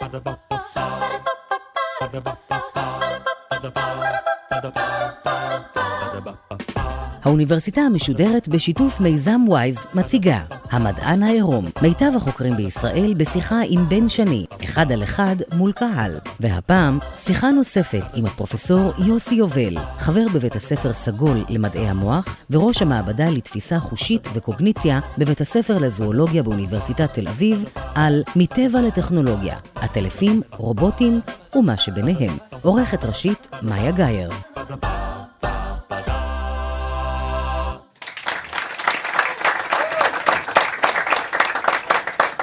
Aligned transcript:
Ba-da-ba-ba-ba. 0.00 0.84
Ba-da-ba-ba-ba. 2.00 2.84
Ba-da-ba-ba-ba. 3.50 4.18
ba 4.50 4.60
da 4.62 4.70
ba 4.70 4.84
ba 5.24 5.24
ba 5.24 5.74
ba 5.74 6.06
da 6.14 6.20
ba 6.20 6.32
ba. 6.48 6.77
האוניברסיטה 7.22 7.80
המשודרת 7.80 8.48
בשיתוף 8.48 9.00
מיזם 9.00 9.40
וויז 9.48 9.86
מציגה 9.94 10.40
המדען 10.70 11.22
העירום, 11.22 11.66
מיטב 11.82 12.12
החוקרים 12.16 12.56
בישראל 12.56 13.14
בשיחה 13.16 13.60
עם 13.68 13.88
בן 13.88 14.08
שני, 14.08 14.46
אחד 14.64 14.92
על 14.92 15.02
אחד 15.02 15.36
מול 15.54 15.72
קהל. 15.72 16.18
והפעם, 16.40 16.98
שיחה 17.16 17.50
נוספת 17.50 18.04
עם 18.14 18.26
הפרופסור 18.26 18.92
יוסי 19.06 19.34
יובל, 19.34 19.76
חבר 19.98 20.24
בבית 20.34 20.56
הספר 20.56 20.92
סגול 20.92 21.44
למדעי 21.48 21.88
המוח 21.88 22.36
וראש 22.50 22.82
המעבדה 22.82 23.30
לתפיסה 23.30 23.78
חושית 23.78 24.28
וקוגניציה 24.34 25.00
בבית 25.18 25.40
הספר 25.40 25.78
לזואולוגיה 25.78 26.42
באוניברסיטת 26.42 27.14
תל 27.14 27.28
אביב, 27.28 27.64
על 27.94 28.22
מטבע 28.36 28.80
לטכנולוגיה, 28.80 29.56
עטלפים, 29.74 30.42
רובוטים 30.56 31.20
ומה 31.56 31.76
שביניהם. 31.76 32.36
עורכת 32.62 33.04
ראשית, 33.04 33.48
מאיה 33.62 33.90
גאייר. 33.90 34.30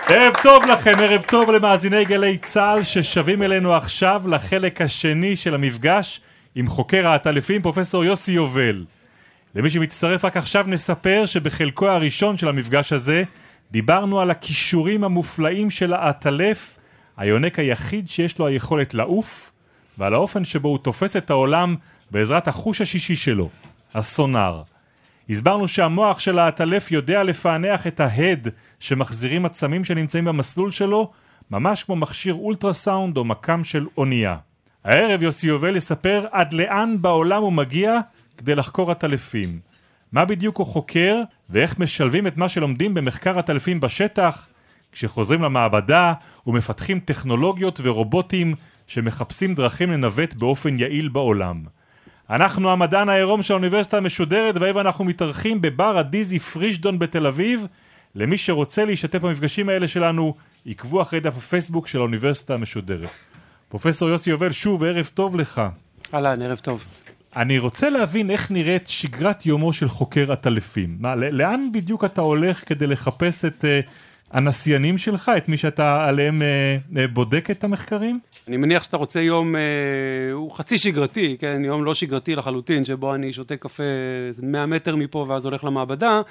ערב 0.10 0.34
טוב 0.44 0.66
לכם, 0.66 0.94
ערב 1.00 1.22
טוב 1.22 1.52
למאזיני 1.52 2.06
גלי 2.06 2.38
צה"ל 2.38 2.84
ששבים 2.84 3.44
אלינו 3.44 3.74
עכשיו 3.74 4.22
לחלק 4.28 4.82
השני 4.82 5.36
של 5.36 5.56
המפגש 5.56 6.22
עם 6.56 6.68
חוקר 6.68 7.08
העטלפים 7.08 7.62
פרופסור 7.62 8.06
יוסי 8.06 8.32
יובל. 8.32 8.86
למי 9.56 9.70
שמצטרף 9.70 10.26
רק 10.26 10.38
עכשיו 10.38 10.66
נספר 10.68 11.26
שבחלקו 11.26 11.88
הראשון 11.88 12.38
של 12.38 12.48
המפגש 12.48 12.94
הזה 12.94 13.24
דיברנו 13.72 14.22
על 14.22 14.32
הכישורים 14.32 15.04
המופלאים 15.04 15.70
של 15.70 15.94
העטלף, 15.94 16.78
היונק 17.18 17.60
היחיד 17.60 18.10
שיש 18.10 18.40
לו 18.40 18.48
היכולת 18.48 18.94
לעוף, 18.94 19.52
ועל 19.98 20.14
האופן 20.14 20.46
שבו 20.46 20.70
הוא 20.70 20.78
תופס 20.78 21.16
את 21.16 21.30
העולם 21.30 21.76
בעזרת 22.12 22.48
החוש 22.48 22.82
השישי 22.82 23.16
שלו, 23.16 23.50
הסונאר. 23.94 24.62
הסברנו 25.30 25.68
שהמוח 25.68 26.20
של 26.20 26.40
העטלף 26.40 26.92
יודע 26.92 27.24
לפענח 27.24 27.88
את 27.88 28.00
ההד 28.00 28.48
שמחזירים 28.80 29.46
עצמים 29.46 29.84
שנמצאים 29.84 30.26
במסלול 30.26 30.72
שלו, 30.72 31.12
ממש 31.52 31.84
כמו 31.84 31.96
מכשיר 31.96 32.34
אולטרסאונד 32.34 33.18
או 33.18 33.26
מקם 33.26 33.64
של 33.64 33.86
אונייה. 33.98 34.38
הערב 34.84 35.24
יוסי 35.24 35.48
יובל 35.48 35.76
יספר 35.76 36.26
עד 36.32 36.54
לאן 36.54 36.96
בעולם 37.02 37.42
הוא 37.42 37.54
מגיע 37.54 38.00
כדי 38.38 38.56
לחקור 38.56 38.92
עטלפים. 38.92 39.60
מה 40.12 40.26
בדיוק 40.26 40.58
הוא 40.58 40.68
חוקר 40.68 41.22
ואיך 41.50 41.80
משלבים 41.80 42.28
את 42.28 42.38
מה 42.38 42.50
שלומדים 42.50 42.94
במחקר 42.94 43.40
עטלפים 43.40 43.80
בשטח 43.80 44.48
כשחוזרים 44.92 45.42
למעבדה 45.42 46.14
ומפתחים 46.48 47.00
טכנולוגיות 47.00 47.80
ורובוטים 47.84 48.56
שמחפשים 48.88 49.56
דרכים 49.56 49.92
לנווט 49.92 50.34
באופן 50.34 50.80
יעיל 50.80 51.08
בעולם. 51.08 51.64
אנחנו 52.30 52.72
המדען 52.72 53.10
העירום 53.10 53.42
של 53.42 53.54
האוניברסיטה 53.54 53.98
המשודרת 53.98 54.56
והיום 54.58 54.80
אנחנו 54.80 55.06
מתארחים 55.06 55.62
בבר 55.62 55.98
הדיזי 55.98 56.40
פרישדון 56.40 57.00
בתל 57.00 57.28
אביב 57.28 57.68
למי 58.16 58.38
שרוצה 58.38 58.86
להשתתף 58.86 59.20
במפגשים 59.20 59.70
האלה 59.70 59.88
שלנו 59.88 60.36
עקבו 60.66 61.02
אחרי 61.02 61.20
דף 61.20 61.38
הפייסבוק 61.38 61.88
של 61.88 61.98
האוניברסיטה 61.98 62.54
המשודרת. 62.54 63.10
פרופסור 63.70 64.10
יוסי 64.10 64.30
יובל 64.30 64.52
שוב 64.52 64.84
ערב 64.84 65.12
טוב 65.14 65.36
לך. 65.36 65.62
אהלן 66.14 66.42
ערב 66.42 66.60
טוב. 66.60 66.86
אני 67.36 67.60
רוצה 67.60 67.90
להבין 67.90 68.32
איך 68.32 68.52
נראית 68.52 68.88
שגרת 68.88 69.46
יומו 69.46 69.74
של 69.74 69.88
חוקר 69.88 70.32
עטלפים. 70.32 70.98
מה, 71.00 71.16
לאן 71.16 71.70
בדיוק 71.74 72.06
אתה 72.06 72.22
הולך 72.22 72.70
כדי 72.70 72.88
לחפש 72.88 73.46
את 73.46 73.66
uh, 73.66 73.90
הנסיינים 74.32 74.98
שלך, 74.98 75.32
את 75.38 75.50
מי 75.50 75.58
שאתה 75.58 76.06
עליהם 76.08 76.42
uh, 76.42 76.96
uh, 76.96 76.98
בודק 77.14 77.52
את 77.52 77.64
המחקרים? 77.64 78.20
אני 78.48 78.58
מניח 78.58 78.84
שאתה 78.84 78.98
רוצה 78.98 79.22
יום, 79.22 79.56
אה, 79.56 79.62
הוא 80.32 80.52
חצי 80.52 80.78
שגרתי, 80.78 81.38
כן, 81.40 81.62
יום 81.66 81.84
לא 81.84 81.94
שגרתי 81.94 82.36
לחלוטין, 82.36 82.86
שבו 82.86 83.16
אני 83.16 83.34
שותה 83.34 83.58
קפה 83.58 83.84
100 84.44 84.66
מטר 84.66 84.96
מפה 84.96 85.26
ואז 85.30 85.46
הולך 85.46 85.64
למעבדה. 85.64 86.22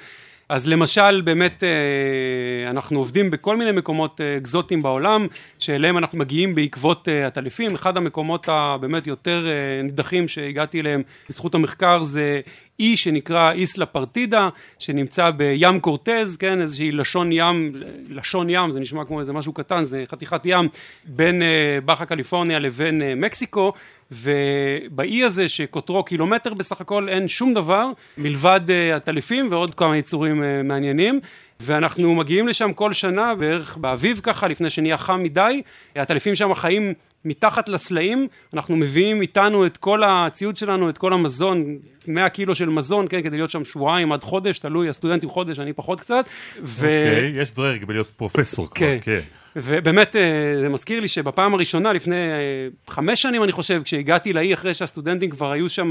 אז 0.49 0.67
למשל 0.67 1.21
באמת 1.21 1.63
אה, 1.63 2.69
אנחנו 2.69 2.99
עובדים 2.99 3.31
בכל 3.31 3.57
מיני 3.57 3.71
מקומות 3.71 4.21
אה, 4.21 4.37
אקזוטיים 4.37 4.81
בעולם 4.81 5.27
שאליהם 5.59 5.97
אנחנו 5.97 6.17
מגיעים 6.17 6.55
בעקבות 6.55 7.09
אה, 7.09 7.27
אחד 7.75 7.97
המקומות 7.97 8.49
הבאמת 8.49 9.07
יותר 9.07 9.45
נידחים 9.83 10.27
שהגעתי 10.27 10.81
אליהם 10.81 11.01
בזכות 11.29 11.55
המחקר 11.55 12.03
זה 12.03 12.41
אי 12.79 12.97
שנקרא 12.97 13.51
איסלה 13.51 13.85
פרטידה 13.85 14.49
שנמצא 14.79 15.29
בים 15.29 15.79
קורטז 15.79 16.37
כן? 16.37 16.61
איזושהי 16.61 16.91
לשון 16.91 17.29
ים 17.31 17.71
לשון 18.09 18.49
ים 18.49 18.71
זה 18.71 18.79
נשמע 18.79 19.05
כמו 19.05 19.19
איזה 19.19 19.33
משהו 19.33 19.53
קטן 19.53 19.83
זה 19.83 20.03
חתיכת 20.07 20.41
ים 20.45 20.67
בין 21.05 21.41
באחה 21.85 22.05
קליפורניה 22.05 22.59
לבין 22.59 23.01
מקסיקו 23.15 23.73
ובאי 24.11 25.23
הזה 25.23 25.49
שקוטרו 25.49 26.03
קילומטר 26.03 26.53
בסך 26.53 26.81
הכל 26.81 27.09
אין 27.09 27.27
שום 27.27 27.53
דבר 27.53 27.85
מלבד 28.17 28.61
עטלפים 28.95 29.47
ועוד 29.51 29.75
כמה 29.75 29.97
יצורים 29.97 30.43
מעניינים 30.63 31.19
ואנחנו 31.59 32.15
מגיעים 32.15 32.47
לשם 32.47 32.73
כל 32.73 32.93
שנה 32.93 33.35
בערך 33.35 33.77
באביב 33.77 34.19
ככה 34.23 34.47
לפני 34.47 34.69
שנהיה 34.69 34.97
חם 34.97 35.23
מדי 35.23 35.61
הטלפים 35.95 36.35
שם 36.35 36.53
חיים 36.53 36.93
מתחת 37.25 37.69
לסלעים 37.69 38.27
אנחנו 38.53 38.75
מביאים 38.75 39.21
איתנו 39.21 39.65
את 39.65 39.77
כל 39.77 40.03
הציוד 40.03 40.57
שלנו 40.57 40.89
את 40.89 40.97
כל 40.97 41.13
המזון 41.13 41.77
100 42.07 42.29
קילו 42.29 42.55
של 42.55 42.69
מזון 42.69 43.05
כן 43.09 43.21
כדי 43.21 43.37
להיות 43.37 43.49
שם 43.49 43.65
שבועיים 43.65 44.11
עד 44.11 44.23
חודש 44.23 44.59
תלוי 44.59 44.89
הסטודנטים 44.89 45.29
חודש 45.29 45.59
אני 45.59 45.73
פחות 45.73 46.01
קצת. 46.01 46.25
אוקיי 46.61 47.33
okay, 47.37 47.41
יש 47.41 47.51
דרג 47.51 47.85
בלהיות 47.85 48.09
פרופסור 48.17 48.67
כבר 48.69 48.75
כן. 48.75 48.97
כן. 49.01 49.19
ובאמת 49.55 50.15
אה, 50.15 50.21
זה 50.61 50.69
מזכיר 50.69 50.99
לי 50.99 51.07
שבפעם 51.07 51.53
הראשונה 51.53 51.93
לפני 51.93 52.15
אה, 52.15 52.67
חמש 52.87 53.21
שנים 53.21 53.43
אני 53.43 53.51
חושב 53.51 53.81
כשהגעתי 53.85 54.33
לאי 54.33 54.53
אחרי 54.53 54.73
שהסטודנטים 54.73 55.29
כבר 55.29 55.51
היו 55.51 55.69
שם 55.69 55.89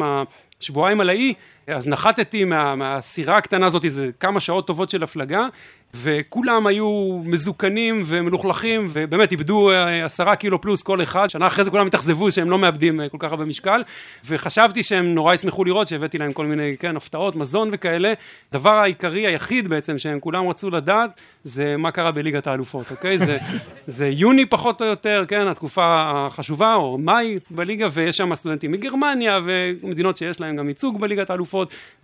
שבועיים 0.61 1.01
על 1.01 1.09
האי 1.09 1.35
אז 1.67 1.87
נחתתי 1.87 2.45
מה, 2.45 2.75
מהסירה 2.75 3.37
הקטנה 3.37 3.67
הזאת 3.67 3.85
איזה 3.85 4.11
כמה 4.21 4.41
שעות 4.41 4.67
טובות 4.67 4.91
של 4.91 5.03
הפלגה 5.03 5.47
וכולם 5.95 6.67
היו 6.67 7.21
מזוקנים 7.25 8.03
ומלוכלכים 8.07 8.89
ובאמת 8.93 9.33
איבדו 9.33 9.71
אה, 9.71 10.05
עשרה 10.05 10.37
קילו 10.37 10.61
פלוס 10.61 10.83
כל 10.83 11.03
אחד. 11.03 11.31
שנה 11.31 11.47
אחרי 11.47 11.65
זה 11.65 11.71
כולם 11.71 11.87
התאכזבו 11.87 12.31
שהם 12.31 12.51
לא 12.51 12.59
מאבדים 12.59 13.01
כל 13.09 13.19
כך 13.21 13.31
הרבה 13.31 13.45
משקל 13.45 13.83
וחשבתי 14.27 14.83
שהם 14.83 15.15
נורא 15.15 15.35
ישמחו 15.35 15.65
לראות 15.65 15.89
שהבאתי 15.89 16.19
להם 16.19 16.33
כל 16.33 16.47
מיני 16.47 16.77
כן 16.79 16.97
הפתעות 16.97 17.37
מזון 17.37 17.69
וכאלה. 17.73 18.13
דבר 18.53 18.71
העיקרי 18.71 19.27
היחיד 19.27 19.69
בעצם 19.69 19.99
שהם 19.99 20.21
כולם 20.21 20.49
רצו 20.49 20.71
לדעת 20.71 21.21
זה 21.45 21.77
מה 21.77 21.91
קרה 21.91 22.11
בליגת 22.11 22.47
האלופות 22.47 22.91
אוקיי? 22.91 23.19
זה 23.19 23.39
זה 23.87 24.09
יוני 24.09 24.47
פחות 24.47 24.83
או 24.83 24.87
יותר, 24.87 25.25
כן, 25.29 25.47
התקופה 25.47 25.85
החשובה, 25.87 26.75
או 26.75 26.99
מאי 26.99 27.39
בליגה, 27.51 27.89
ויש 27.93 28.17
שם 28.17 28.35
סטודנטים 28.35 28.73
מגרמניה, 28.73 29.41
ומדינות 29.45 30.17
שיש 30.17 30.41
להם 30.41 30.57
גם 30.57 30.69
ייצוג 30.69 31.01
בליגת 31.01 31.31
האלופות, 31.31 31.54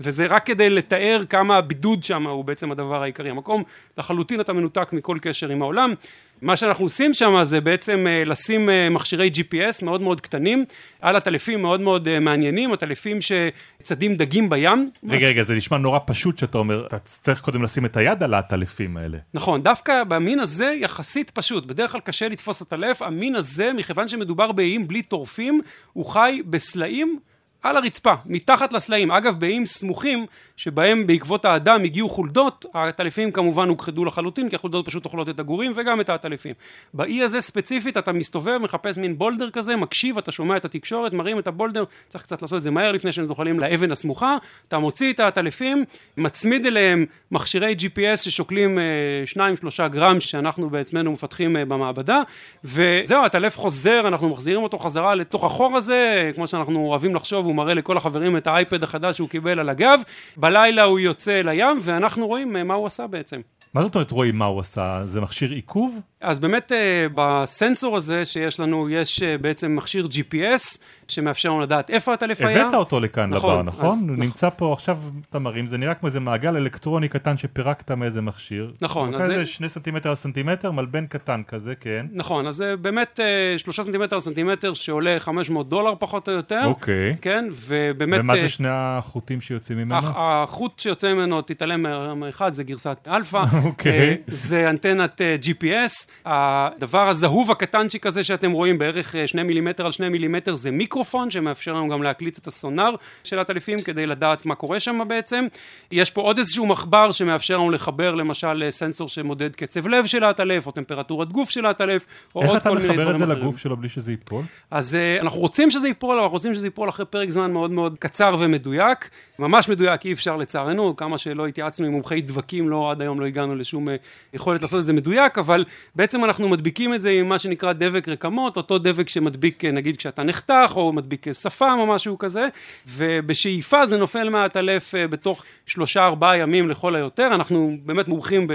וזה 0.01 0.27
רק 0.27 0.47
כדי 0.47 0.71
לתאר 0.71 1.23
כמה 1.31 1.57
הבידוד 1.57 2.03
שם 2.03 2.27
הוא 2.27 2.45
בעצם 2.45 2.73
הדבר 2.73 3.03
העיקרי. 3.03 3.31
המקום 3.31 3.63
לחלוטין 3.99 4.41
אתה 4.41 4.53
מנותק 4.53 4.89
מכל 4.93 5.19
קשר 5.21 5.49
עם 5.49 5.63
העולם. 5.63 5.95
מה 6.43 6.57
שאנחנו 6.57 6.85
עושים 6.85 7.15
שם 7.15 7.41
זה 7.43 7.61
בעצם 7.61 8.07
אה, 8.09 8.25
לשים 8.25 8.71
אה, 8.71 8.91
מכשירי 8.91 9.31
GPS 9.35 9.85
מאוד 9.85 10.01
מאוד 10.01 10.21
קטנים 10.21 10.65
על 11.01 11.17
עטלפים 11.17 11.63
מאוד 11.63 11.81
מאוד 11.81 12.09
אה, 12.09 12.21
מעניינים, 12.21 12.73
עטלפים 12.73 13.19
שצדים 13.21 14.17
דגים 14.17 14.51
בים. 14.51 14.91
רגע, 15.09 15.29
רגע, 15.29 15.43
זה 15.43 15.55
נשמע 15.55 15.79
נורא 15.79 15.99
פשוט 16.07 16.39
שאתה 16.39 16.59
אומר, 16.59 16.87
אתה 16.87 16.99
צריך 16.99 17.41
קודם 17.41 17.63
לשים 17.63 17.85
את 17.85 17.97
היד 17.97 18.23
על 18.23 18.35
העטלפים 18.35 18.97
האלה. 18.97 19.19
נכון, 19.35 19.63
דווקא 19.63 20.05
במין 20.05 20.41
הזה 20.41 20.75
יחסית 20.81 21.31
פשוט, 21.31 21.67
בדרך 21.67 21.93
כלל 21.93 22.01
קשה 22.01 22.29
לתפוס 22.29 22.63
עטלף, 22.63 23.03
המין 23.03 23.35
הזה, 23.37 23.73
מכיוון 23.73 24.09
שמדובר 24.09 24.53
באיים 24.53 24.89
בלי 24.89 25.03
טורפים, 25.03 25.61
הוא 25.93 26.07
חי 26.07 26.43
בסלעים 26.47 27.19
על 27.63 27.77
הרצפה, 27.77 28.15
מתחת 28.27 28.73
לסלעים. 28.73 29.11
אגב, 29.11 29.41
באיים 29.41 29.67
סמוכים, 29.67 30.27
שבהם 30.57 31.07
בעקבות 31.07 31.45
האדם 31.45 31.85
הגיעו 31.85 32.09
חולדות, 32.09 32.67
העטלפים 32.75 33.33
כמובן 33.33 33.69
הוכחדו 33.69 34.05
לחלוטין, 34.05 34.49
כי 34.49 34.57
החולדות 34.57 34.87
פשוט 34.87 35.05
אוכלות 35.05 35.29
את 35.29 35.41
הגורים 35.41 35.73
וגם 35.75 36.01
את 36.01 36.09
העטלפים. 36.09 36.55
באי 36.95 37.23
הזה 37.23 37.41
ספציפית 37.41 37.97
אתה 37.97 38.13
מסתובב, 38.13 38.59
מחפש 38.59 38.99
מין 38.99 39.19
בולדר 39.19 39.51
כזה, 39.51 39.77
מקשיב, 39.77 40.19
אתה 40.19 40.33
שומע 40.33 40.57
את 40.57 40.65
התקשורת, 40.65 41.13
מרים 41.13 41.39
את 41.39 41.47
הבולדר, 41.47 41.85
צריך 42.09 42.25
קצת 42.25 42.43
לעשות 42.43 42.59
את 42.59 42.63
זה 42.63 42.71
מהר 42.71 42.93
לפני 42.93 43.13
שהם 43.13 43.25
זוחלים 43.25 43.61
לאבן 43.61 43.93
הסמוכה, 43.93 44.37
אתה 44.69 44.79
מוציא 44.79 45.13
את 45.13 45.21
העטלפים, 45.21 45.85
מצמיד 46.17 46.67
אליהם 46.67 47.07
מכשירי 47.33 47.75
GPS 47.79 48.17
ששוקלים 48.17 48.79
אה, 48.79 48.85
שניים 49.25 49.57
שלושה 49.57 49.89
גרם 49.89 50.21
שאנחנו 50.21 50.71
בעצמנו 50.71 51.13
מפתחים 51.13 51.57
אה, 51.57 51.65
במעבדה, 51.65 52.23
וזהו, 52.65 53.23
העטלף 53.23 53.59
חוזר, 53.59 54.09
אנחנו 54.09 54.29
מחזירים 54.29 54.63
אותו 54.63 54.79
חזרה 54.79 55.15
לתוך 55.15 55.45
החור 55.45 55.77
הזה, 55.77 56.31
כמו 56.35 56.47
שאנחנו 56.47 56.87
אוהבים 56.87 57.15
לחשוב, 57.15 57.50
הוא 57.51 57.57
מראה 57.57 57.75
לכל 57.75 57.97
החברים 57.97 58.37
את 58.37 58.47
האייפד 58.47 58.83
החדש 58.83 59.17
שהוא 59.17 59.29
קיבל 59.29 59.59
על 59.59 59.69
הגב, 59.69 60.01
בלילה 60.37 60.83
הוא 60.83 60.99
יוצא 60.99 61.43
לים 61.45 61.79
ואנחנו 61.81 62.27
רואים 62.27 62.57
אה, 62.57 62.65
מה 62.65 62.75
הוא 62.75 62.87
עשה 62.87 63.07
בעצם. 63.07 63.41
מה 63.75 63.83
זאת 63.83 63.95
אומרת 63.95 64.11
רואים 64.11 64.39
מה 64.39 64.45
הוא 64.45 64.61
עשה? 64.61 65.01
זה 65.05 65.21
מכשיר 65.21 65.51
עיכוב? 65.51 66.01
אז 66.21 66.41
באמת 66.41 66.73
אה, 66.73 67.07
בסנסור 67.15 67.97
הזה 67.97 68.25
שיש 68.25 68.61
לנו 68.61 68.89
יש 68.91 69.23
אה, 69.23 69.39
בעצם 69.39 69.77
מכשיר 69.77 70.07
GPS 70.07 70.79
שמאפשר 71.09 71.49
לנו 71.49 71.61
לדעת 71.61 71.91
איפה 71.91 72.15
הטלף 72.15 72.41
היה. 72.41 72.63
הבאת 72.63 72.75
אותו 72.75 73.01
לכאן 73.01 73.31
נכון, 73.31 73.53
לבר, 73.53 73.63
נכון? 73.63 73.87
אז- 73.87 74.03
הוא 74.03 74.11
נכון. 74.11 74.21
נמצא 74.25 74.49
פה 74.57 74.73
עכשיו, 74.73 74.99
אתה 75.31 75.39
מרים, 75.39 75.67
זה 75.67 75.79
נראה 75.79 75.95
כמו 75.95 76.07
איזה 76.07 76.21
מעגל 76.21 76.57
אלקטרוני 76.57 77.09
קטן 77.09 77.37
שפירקת 77.37 77.91
מאיזה 77.91 78.21
מכשיר. 78.23 78.73
נכון, 78.81 79.15
אז 79.15 79.23
זה- 79.27 79.47
שני 79.47 79.69
סנטימטר 79.69 80.09
על 80.09 80.15
סנטימטר, 80.15 80.71
מלבן 80.71 81.07
קטן 81.07 81.43
כזה, 81.49 81.75
כן. 81.81 82.07
נכון, 82.13 82.47
אז 82.47 82.55
זה 82.57 82.77
באמת 82.77 83.21
אה, 83.21 83.59
שלושה 83.59 83.83
סנטימטר 83.83 84.17
על 84.17 84.21
סנטימטר 84.21 84.75
שעולה 84.75 85.17
500 85.19 85.69
דולר 85.69 85.95
פחות 85.99 86.29
או 86.29 86.35
יותר. 86.35 86.61
אוקיי. 86.65 87.17
כן, 87.23 87.49
ובאמת... 87.67 88.21
ומה 88.21 88.37
זה 88.41 88.49
שני 88.49 88.69
החוטים 88.71 89.41
שיוצאים 89.41 89.79
ממנו? 89.79 89.97
הח- 89.97 90.13
החוט 90.17 90.79
שיוצא 90.79 91.15
ממנו, 91.15 91.43
תתעלם 91.43 91.83
מאחד, 92.21 92.53
זה 92.53 92.65
גרסת 92.65 93.09
אלפא. 93.11 93.45
אוקיי. 93.65 94.09
אה, 94.09 94.15
זה 94.29 94.71
אנטנת 94.71 95.21
אה, 95.21 95.37
GPS. 95.43 96.11
הדבר 96.25 97.09
הזהוב 97.09 97.51
הקטנצ'יק 97.51 98.07
הזה 98.07 98.25
שאתם 98.25 98.53
רואים, 98.53 98.79
בערך 98.79 99.17
אה, 99.17 99.27
שני 99.27 99.43
מילימטר 99.43 99.87
על 99.87 99.93
שני 99.93 100.09
מילימטר, 100.09 100.55
זה 100.55 100.71
מיקרופון 100.71 101.31
שמאפשר 101.31 101.73
לנו 101.73 101.89
גם 101.89 102.03
להקליט 102.03 102.39
את 102.39 102.47
הסונאר 102.47 102.95
של 103.25 103.39
העטלפים 103.39 103.81
כדי 103.81 104.07
לדעת 104.07 104.47
מה 104.47 104.55
קורה 104.55 104.81
שם 104.81 105.01
בעצם. 105.09 105.47
יש 105.93 106.11
פה 106.11 106.21
עוד 106.21 106.39
איזשהו 106.39 106.67
מחבר 106.67 107.13
שמאפשר 107.13 107.55
לנו 107.55 107.71
לחבר 107.71 108.15
למשל 108.15 108.67
סנסור 108.71 109.09
שמודד 109.09 109.57
קצב 109.57 109.87
לב 109.87 110.07
של 110.07 110.25
העטלף, 110.25 110.67
או 110.67 110.73
טמפרטורת 110.73 111.33
גוף 111.33 111.51
של 111.51 111.67
העטלף, 111.67 112.07
או 112.35 112.43
איך 112.43 112.51
עוד 112.51 112.61
אתה 112.61 112.69
כל 112.71 112.79
מיני 112.79 112.89
דברים 112.89 113.01
מחבר 113.01 113.15
את 113.15 113.19
זה 113.19 113.25
אחרים. 113.25 113.39
לגוף 113.39 113.59
שלו 113.59 113.77
בלי 113.77 113.89
שזה 113.89 114.11
ייפול? 114.11 114.45
אז 114.71 114.97
אנחנו 115.21 115.41
רוצים 115.41 115.71
שזה 115.71 115.89
ייפול, 115.89 116.11
אבל 116.11 116.23
אנחנו 116.23 116.37
רוצים 116.37 116.55
שזה 116.55 116.67
ייפול 116.67 116.89
אחרי 116.89 117.07
פרק 117.07 117.31
זמן 117.31 117.53
מאוד 117.53 117.71
מאוד 117.71 117.97
קצר 117.99 118.37
ומדויק. 118.39 119.11
ממש 119.39 119.69
מדויק 119.69 120.07
אי 120.07 120.13
אפשר 120.13 120.37
לצערנו, 120.37 120.97
כמה 120.97 121.19
שלא 121.19 121.47
התייעצנו 121.47 121.87
עם 121.87 121.93
מומחי 121.93 122.21
דבקים, 122.21 122.69
לא, 122.69 122.91
עד 122.91 123.01
היום 123.01 123.21
לא 123.21 123.27
הגענו 123.27 123.50
לשום 123.55 123.89
uh, 123.89 123.91
יכולת 124.35 124.63
לעשות 124.63 124.81
את 124.81 124.85
זה 124.85 124.93
מדויק, 124.93 125.39
אבל 125.39 125.65
בעצם 125.95 126.25
אנחנו 126.25 126.49
מדביקים 126.49 126.95
את 126.95 127.01
זה 127.01 127.11
עם 127.11 127.29
מה 127.29 127.39
שנקרא 127.39 127.73
דבק 127.73 128.09
רקמות, 128.09 128.57
אותו 128.57 128.79
דבק 128.79 129.09
שמדביק 129.09 129.65
uh, 129.65 129.69
נגיד 129.69 129.97
כשאתה 129.97 130.23
נחתך, 130.23 130.73
או 130.77 130.93
מדביק 130.93 131.29
uh, 131.29 131.33
שפם 131.33 131.77
או 131.79 131.87
משהו 131.87 132.19
כזה, 132.19 132.49
ובשאיפה 132.89 133.87
זה 133.87 133.97
נופל 133.97 134.29
מהעטלף 134.29 134.95
בתוך 135.11 135.45
שלושה 135.67 136.07
ארבעה 136.07 136.39
ימים 136.39 136.69
לכל 136.69 136.97
היותר, 136.97 137.27
אנחנו 137.27 137.77
באמת 137.85 138.09
מומחים 138.09 138.47
ב... 138.47 138.53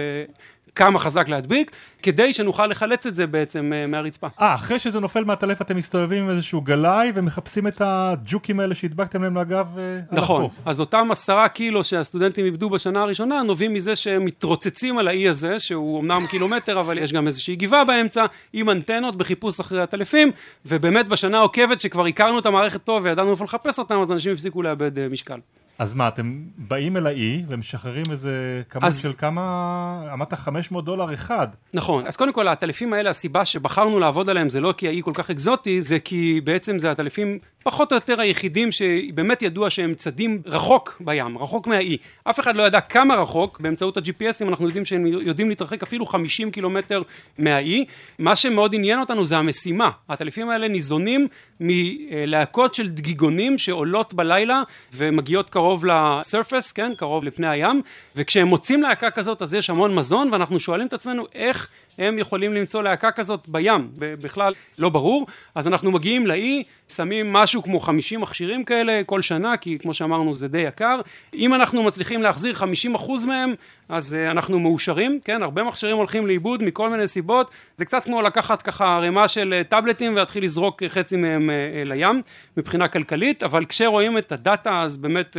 כמה 0.76 1.00
חזק 1.00 1.30
להדביק, 1.30 1.72
כדי 2.04 2.34
שנוכל 2.34 2.68
לחלץ 2.68 3.06
את 3.06 3.16
זה 3.16 3.28
בעצם 3.28 3.72
אה, 3.74 3.88
מהרצפה. 3.88 4.28
אה, 4.42 4.54
אחרי 4.54 4.80
שזה 4.80 5.00
נופל 5.00 5.24
מהטלף 5.24 5.62
אתם 5.62 5.78
מסתובבים 5.78 6.24
עם 6.24 6.30
איזשהו 6.30 6.62
גלאי 6.62 7.12
ומחפשים 7.16 7.68
את 7.68 7.82
הג'וקים 7.86 8.60
האלה 8.60 8.76
שהדבקתם 8.76 9.24
להם 9.24 9.38
לגב 9.38 9.78
אה, 9.78 9.84
על 10.12 10.18
נכון, 10.18 10.42
החוף. 10.42 10.54
אז 10.66 10.80
אותם 10.80 11.08
עשרה 11.12 11.48
קילו 11.48 11.84
שהסטודנטים 11.84 12.46
איבדו 12.46 12.70
בשנה 12.70 13.02
הראשונה 13.02 13.44
נובעים 13.44 13.74
מזה 13.74 13.96
שהם 13.96 14.26
מתרוצצים 14.26 14.98
על 14.98 15.08
האי 15.08 15.30
הזה 15.30 15.60
שהוא 15.60 16.02
אמנם 16.02 16.26
קילומטר 16.28 16.80
אבל 16.80 16.98
יש 16.98 17.14
גם 17.14 17.28
איזושהי 17.28 17.56
גבעה 17.56 17.84
באמצע 17.84 18.26
עם 18.54 18.70
אנטנות 18.70 19.16
בחיפוש 19.16 19.60
אחרי 19.60 19.82
הטלפים 19.82 20.32
ובאמת 20.66 21.08
בשנה 21.08 21.38
העוקבת 21.38 21.80
שכבר 21.80 22.06
הכרנו 22.06 22.40
את 22.40 22.46
המערכת 22.46 22.84
טוב 22.84 23.04
וידענו 23.06 23.32
איפה 23.32 23.44
לחפש 23.44 23.80
אותם 23.80 24.02
אז 24.02 24.12
אנשים 24.12 24.34
הפסיקו 24.34 24.62
לאבד 24.62 25.00
אה, 25.00 25.10
משקל. 25.10 25.40
אז 25.80 25.94
מה, 25.94 26.08
אתם 26.08 26.44
באים 26.58 26.98
אל 26.98 27.08
האי 27.08 27.44
ומשחררים 27.50 28.06
איזה 28.12 28.62
כמות 28.70 28.84
אז- 28.84 29.02
של 29.04 29.14
כמה... 29.18 30.10
אמרת 30.14 30.34
500 30.34 30.86
דולר 30.86 31.14
אחד. 31.14 31.48
נכון, 31.74 32.08
אז 32.08 32.16
קודם 32.18 32.34
כל 32.34 32.48
הטלפים 32.48 32.94
האלה 32.94 33.10
הסיבה 33.10 33.46
שבחרנו 33.46 34.00
לעבוד 34.00 34.30
עליהם 34.30 34.50
זה 34.50 34.62
לא 34.62 34.74
כי 34.78 34.88
האי 34.88 35.02
כל 35.04 35.12
כך 35.14 35.30
אקזוטי 35.30 35.82
זה 35.82 36.00
כי 36.00 36.42
בעצם 36.44 36.80
זה 36.80 36.92
הטלפים 36.92 37.40
פחות 37.64 37.92
או 37.92 37.98
יותר 37.98 38.22
היחידים 38.22 38.72
שבאמת 38.72 39.42
ידוע 39.42 39.70
שהם 39.70 39.94
צדים 39.94 40.42
רחוק 40.46 41.02
בים, 41.06 41.38
רחוק 41.38 41.68
מהאי. 41.68 41.98
אף 42.24 42.40
אחד 42.40 42.56
לא 42.56 42.64
ידע 42.64 42.80
כמה 42.82 43.16
רחוק, 43.16 43.60
באמצעות 43.60 43.98
ה-GPSים 43.98 44.48
אנחנו 44.48 44.66
יודעים 44.66 44.86
שהם 44.86 45.06
יודעים 45.08 45.50
להתרחק 45.50 45.84
אפילו 45.84 46.06
50 46.06 46.52
קילומטר 46.52 47.02
מהאי. 47.38 47.86
מה 48.20 48.36
שמאוד 48.36 48.76
עניין 48.76 49.00
אותנו 49.00 49.26
זה 49.26 49.38
המשימה. 49.38 49.90
הטלפים 50.10 50.50
האלה 50.50 50.68
ניזונים 50.68 51.28
מלהקות 51.60 52.74
של 52.74 52.90
דגיגונים 52.90 53.58
שעולות 53.58 54.14
בלילה 54.14 54.62
ומגיעות 54.94 55.50
קרוב 55.50 55.65
לסרפס, 55.86 56.72
כן, 56.72 56.92
קרוב 56.98 57.24
לפני 57.24 57.48
הים, 57.48 57.82
וכשהם 58.16 58.48
מוצאים 58.48 58.82
להקה 58.82 59.12
כזאת 59.12 59.42
אז 59.42 59.54
יש 59.54 59.70
המון 59.70 59.96
מזון 59.96 60.30
ואנחנו 60.32 60.60
שואלים 60.60 60.88
את 60.88 60.94
עצמנו 60.94 61.26
איך 61.34 61.70
הם 61.98 62.20
יכולים 62.20 62.54
למצוא 62.54 62.84
להקה 62.84 63.12
כזאת 63.12 63.48
בים, 63.48 63.90
בכלל 63.98 64.54
לא 64.78 64.90
ברור, 64.90 65.28
אז 65.56 65.68
אנחנו 65.68 65.92
מגיעים 65.92 66.28
לאי, 66.28 66.64
שמים 66.90 67.34
משהו 67.34 67.64
כמו 67.64 67.80
50 67.80 68.22
מכשירים 68.22 68.64
כאלה 68.64 69.02
כל 69.06 69.22
שנה, 69.22 69.58
כי 69.58 69.80
כמו 69.80 69.94
שאמרנו 69.94 70.34
זה 70.34 70.48
די 70.48 70.58
יקר, 70.58 71.02
אם 71.34 71.54
אנחנו 71.54 71.84
מצליחים 71.84 72.22
להחזיר 72.22 72.56
50% 72.96 73.26
מהם, 73.28 73.54
אז 73.90 74.14
uh, 74.16 74.32
אנחנו 74.32 74.60
מאושרים, 74.60 75.20
כן, 75.24 75.44
הרבה 75.44 75.64
מכשירים 75.64 75.98
הולכים 75.98 76.28
לאיבוד 76.28 76.64
מכל 76.64 76.90
מיני 76.90 77.08
סיבות, 77.08 77.52
זה 77.78 77.86
קצת 77.86 78.04
כמו 78.04 78.22
לקחת 78.22 78.62
ככה 78.62 78.96
ערימה 78.96 79.28
של 79.28 79.62
אה, 79.62 79.70
טאבלטים 79.70 80.14
ולהתחיל 80.14 80.44
לזרוק 80.44 80.84
חצי 80.84 81.16
מהם 81.16 81.50
אה, 81.50 81.88
לים, 81.88 82.22
מבחינה 82.58 82.88
כלכלית, 82.88 83.44
אבל 83.44 83.66
כשרואים 83.66 84.18
את 84.18 84.32
הדאטה 84.32 84.82
אז 84.82 84.98
באמת... 84.98 85.38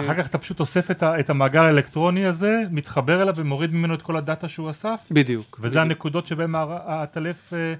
אחר 0.00 0.14
כך 0.14 0.26
אתה 0.26 0.38
פשוט 0.38 0.60
אוסף 0.60 0.90
את, 0.90 1.30
המאגר 1.30 1.62
האלקטרוני 1.62 2.26
הזה, 2.26 2.52
מתחבר 2.70 3.22
אליו 3.22 3.34
ומוריד 3.36 3.74
ממנו 3.74 3.94
את 3.94 4.02
כל 4.02 4.16
הדאטה 4.16 4.48
שהוא 4.48 4.70
אסף, 4.70 5.00
בדיוק. 5.10 5.58
וזה 5.62 5.80
הנקודות 5.98 6.26
שבהן 6.26 6.54
העטלף... 6.54 7.52
אה, 7.52 7.74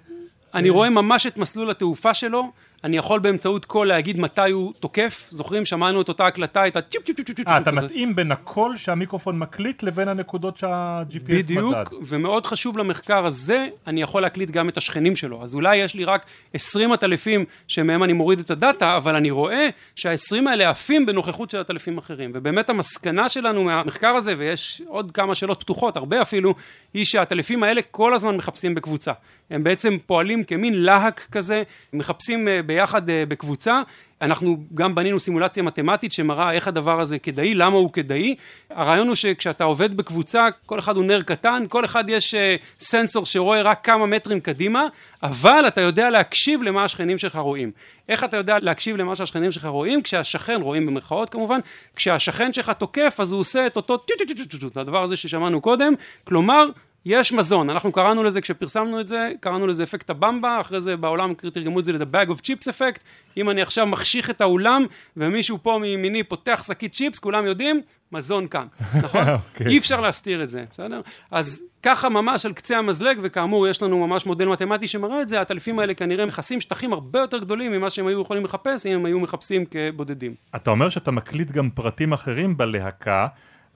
אני 0.55 0.71
רואה 0.71 0.91
ממש 0.91 1.27
את 1.27 1.37
מסלול 1.37 1.71
התעופה 1.71 2.15
שלו, 2.15 2.53
אני 2.85 2.97
יכול 2.97 3.21
באמצעות 3.21 3.65
קול 3.65 3.89
להגיד 3.89 4.21
מתי 4.21 4.51
הוא 4.51 4.73
תוקף, 4.81 5.27
זוכרים? 5.31 5.65
שמענו 5.65 6.03
את 6.03 6.09
אותה 6.09 6.27
הקלטה, 6.27 6.67
את 6.67 6.77
הצ'יפ 6.77 7.03
צ'יפ 7.03 7.17
צ'יפ 7.17 7.27
צ'יפ 7.27 7.37
צ'יפ 7.37 7.49
אה, 7.49 7.59
אתה. 7.59 7.71
מתאים 7.71 8.17
בין 8.17 8.33
הקול 8.33 8.77
שהמיקרופון 8.77 9.39
מקליט 9.39 9.83
לבין 9.83 10.09
הנקודות 10.09 10.57
שה-GPS 10.57 11.33
מדד. 11.33 11.39
בדיוק, 11.39 11.95
ומאוד 12.07 12.47
חשוב 12.47 12.79
למחקר 12.79 13.27
הזה, 13.27 13.69
אני 13.87 14.03
יכול 14.03 14.23
להקליט 14.23 14.51
גם 14.51 14.69
את 14.69 14.77
השכנים 14.77 15.17
שלו. 15.17 15.43
אז 15.43 15.55
אולי 15.55 15.77
יש 15.77 15.95
לי 15.95 16.05
רק 16.05 16.27
20 16.55 16.93
עטלפים 16.93 17.45
שמהם 17.69 18.03
אני 18.03 18.13
מוריד 18.13 18.41
את 18.41 18.51
הדאטה, 18.51 18.97
אבל 18.97 19.17
אני 19.17 19.31
רואה 19.31 19.69
שה-20 19.95 20.49
האלה 20.49 20.71
עפים 20.71 21.07
בנוכחות 21.07 21.51
של 21.51 21.59
עטלפים 21.59 21.99
אחרים. 21.99 22.31
ובאמת 22.35 22.71
המסקנה 22.71 23.29
שלנו 23.29 23.65
מהמחקר 23.65 24.09
הזה, 24.17 24.35
ויש 24.39 24.83
עוד 24.87 25.11
כמה 25.11 25.35
שאלות 25.35 25.61
פתוחות, 25.61 25.97
הרבה 25.97 26.23
אפילו, 26.23 26.55
היא 26.95 27.05
שהעטלפים 27.05 27.63
האלה 27.63 27.81
כל 27.91 28.15
הזמן 28.15 28.37
מחפשים 28.37 28.75
בקבוצה. 28.75 29.13
הם 29.51 29.65
בעצם 29.65 29.97
פועלים 30.07 30.45
כמין 30.45 30.83
להק 30.83 31.27
כזה, 31.33 31.63
מחפשים 31.93 32.49
אה, 32.49 32.63
ביחד 32.69 33.11
אה, 33.11 33.25
בקבוצה. 33.29 33.83
אנחנו 34.23 34.57
גם 34.75 34.95
בנינו 34.95 35.21
סימולציה 35.21 35.63
מתמטית 35.63 36.13
שמראה 36.13 36.53
איך 36.53 36.69
הדבר 36.69 37.01
הזה 37.01 37.19
כדאי, 37.19 37.55
למה 37.55 37.77
הוא 37.77 37.93
כדאי. 37.93 38.35
הרעיון 38.71 39.07
הוא 39.07 39.15
שכשאתה 39.15 39.65
עובד 39.65 39.97
בקבוצה, 39.97 40.49
כל 40.67 40.79
אחד 40.79 40.97
הוא 40.97 41.05
סונר 41.05 41.23
קטן, 41.23 41.65
כל 41.69 41.85
אחד 41.85 42.05
יש 42.09 42.35
אה, 42.35 42.57
סנסור 42.81 43.27
שרואה 43.27 43.63
רק 43.63 43.85
כמה 43.85 44.07
מטרים 44.07 44.41
קדימה, 44.41 44.87
אבל 45.23 45.65
אתה 45.69 45.81
יודע 45.81 46.11
להקשיב 46.11 46.63
למה 46.63 46.85
השכנים 46.85 47.19
שלך 47.19 47.37
רואים. 47.37 47.71
איך 48.09 48.25
אתה 48.25 48.37
יודע 48.37 48.59
להקשיב 48.59 48.97
למה 48.97 49.17
שהשכנים 49.17 49.53
שלך 49.53 49.65
רואים? 49.65 50.03
כשהשכן, 50.03 50.63
רואים 50.63 50.87
במרכאות 50.87 51.31
כמובן, 51.31 51.61
כשהשכן 51.97 52.53
שלך 52.53 52.71
תוקף 52.71 53.17
אז 53.19 53.33
הוא 53.33 53.41
עושה 53.41 53.67
את 53.67 53.77
אותו 53.77 53.97
טו 53.97 54.15
טו 54.19 54.25
טו 54.35 54.45
טו 54.51 54.59
טו, 54.59 54.69
את 54.69 54.77
הדבר 54.77 55.03
הזה 55.03 55.17
ששמענו 55.17 55.61
קודם, 55.61 55.95
כלומר 56.25 56.69
יש 57.11 57.33
מזון, 57.33 57.71
אנחנו 57.71 57.93
קראנו 57.93 58.23
לזה 58.23 58.41
כשפרסמנו 58.41 59.01
את 59.01 59.09
זה, 59.09 59.31
קראנו 59.41 59.67
לזה 59.67 59.83
אפקט 59.83 60.11
הבמבה, 60.11 60.61
אחרי 60.61 60.81
זה 60.81 60.97
בעולם 60.97 61.35
תרגמו 61.35 61.81
את 61.81 61.85
זה 61.85 61.93
ל-The 61.93 62.15
bag 62.15 62.31
of 62.31 62.41
chips 62.41 62.69
effect, 62.69 63.01
אם 63.37 63.51
אני 63.51 63.63
עכשיו 63.63 63.87
מחשיך 63.87 64.31
את 64.31 64.41
האולם 64.41 64.87
ומישהו 65.17 65.59
פה 65.63 65.79
מימיני 65.83 66.23
פותח 66.23 66.65
שקית 66.67 66.93
צ'יפס, 66.93 67.19
כולם 67.19 67.47
יודעים, 67.47 67.81
מזון 68.13 68.49
כאן, 68.49 68.67
נכון? 69.05 69.25
אוקיי. 69.29 69.67
אי 69.67 69.79
אפשר 69.79 70.01
להסתיר 70.01 70.43
את 70.43 70.49
זה, 70.49 70.65
בסדר? 70.71 71.01
אז 71.31 71.63
ככה 71.83 72.09
ממש 72.09 72.47
על 72.47 72.53
קצה 72.53 72.79
המזלג, 72.79 73.19
וכאמור 73.23 73.69
יש 73.69 73.83
לנו 73.83 74.07
ממש 74.07 74.27
מודל 74.27 74.49
מתמטי 74.49 74.87
שמראה 74.89 75.23
את 75.23 75.29
זה, 75.29 75.41
הטלפים 75.41 75.79
האלה 75.79 75.95
כנראה 75.95 76.27
מכסים 76.27 76.61
שטחים 76.61 76.93
הרבה 76.93 77.19
יותר 77.19 77.39
גדולים 77.39 77.73
ממה 77.73 77.91
שהם 77.91 78.07
היו 78.07 78.21
יכולים 78.21 78.45
לחפש 78.45 78.87
אם 78.87 78.93
הם 78.93 79.05
היו 79.05 79.21
מחפשים 79.21 79.65
כבודדים. 79.71 80.35
אתה 80.57 80.71
אומר 80.71 80.89
שאתה 80.89 81.11
מקליט 81.11 81.51
גם 81.51 81.71
פרטים 81.71 82.13
אחרים 82.13 82.57
בלהקה, 82.57 83.27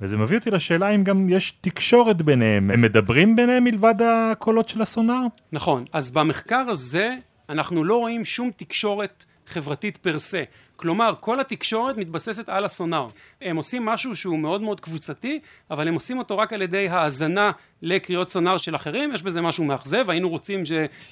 וזה 0.01 0.17
מביא 0.17 0.39
אותי 0.39 0.51
לשאלה 0.51 0.91
אם 0.91 1.05
גם 1.05 1.29
יש 1.29 1.51
תקשורת 1.51 2.23
ביניהם. 2.23 2.71
הם 2.71 2.81
מדברים 2.81 3.37
ביניהם 3.37 3.65
מלבד 3.65 3.95
הקולות 4.05 4.69
של 4.69 4.83
הסונאר? 4.83 5.27
נכון, 5.53 5.85
אז 5.93 6.11
במחקר 6.11 6.65
הזה 6.69 7.15
אנחנו 7.49 7.85
לא 7.85 7.97
רואים 7.97 8.25
שום 8.25 8.51
תקשורת 8.57 9.25
חברתית 9.47 9.97
פר 9.97 10.19
סה. 10.19 10.43
כלומר, 10.83 11.15
כל 11.21 11.41
התקשורת 11.41 11.97
מתבססת 11.97 12.49
על 12.49 12.65
הסונאר. 12.65 13.09
הם 13.41 13.57
עושים 13.57 13.85
משהו 13.87 14.17
שהוא 14.17 14.39
מאוד 14.39 14.63
מאוד 14.63 14.81
קבוצתי, 14.81 15.41
אבל 15.71 15.89
הם 15.89 15.95
עושים 15.95 16.19
אותו 16.19 16.39
רק 16.39 16.53
על 16.53 16.63
ידי 16.63 16.89
האזנה 16.89 17.51
לקריאות 17.83 18.31
סונאר 18.31 18.57
של 18.57 18.75
אחרים, 18.77 19.13
יש 19.15 19.23
בזה 19.23 19.41
משהו 19.41 19.65
מאכזב, 19.65 20.11
היינו 20.11 20.29
רוצים. 20.29 20.63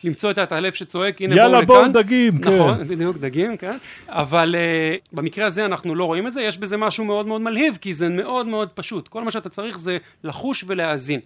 למצוא 0.05 0.31
את 0.31 0.39
העטלף 0.39 0.75
שצועק, 0.75 1.23
הנה 1.23 1.37
יאללה, 1.37 1.63
בואו 1.63 1.79
לכאן. 1.81 1.93
בואו 1.93 2.03
דגים, 2.03 2.39
כן. 2.39 2.55
נכון, 2.55 2.85
בדיוק, 2.89 3.17
דגים, 3.17 3.57
כן. 3.57 3.77
אבל 4.09 4.55
uh, 4.55 5.09
במקרה 5.13 5.47
הזה 5.47 5.65
אנחנו 5.65 5.95
לא 5.95 6.05
רואים 6.05 6.27
את 6.27 6.33
זה, 6.33 6.43
יש 6.43 6.59
בזה 6.59 6.77
משהו 6.77 7.05
מאוד 7.05 7.27
מאוד 7.27 7.41
מלהיב, 7.41 7.79
כי 7.81 7.95
זה 7.95 8.09
מאוד 8.09 8.47
מאוד 8.47 8.69
פשוט. 8.69 9.09
כל 9.09 9.25
מה 9.25 9.31
שאתה 9.31 9.49
צריך 9.49 9.79
זה 9.79 9.99
לחוש 10.25 10.65
ולהאזין. 10.67 11.21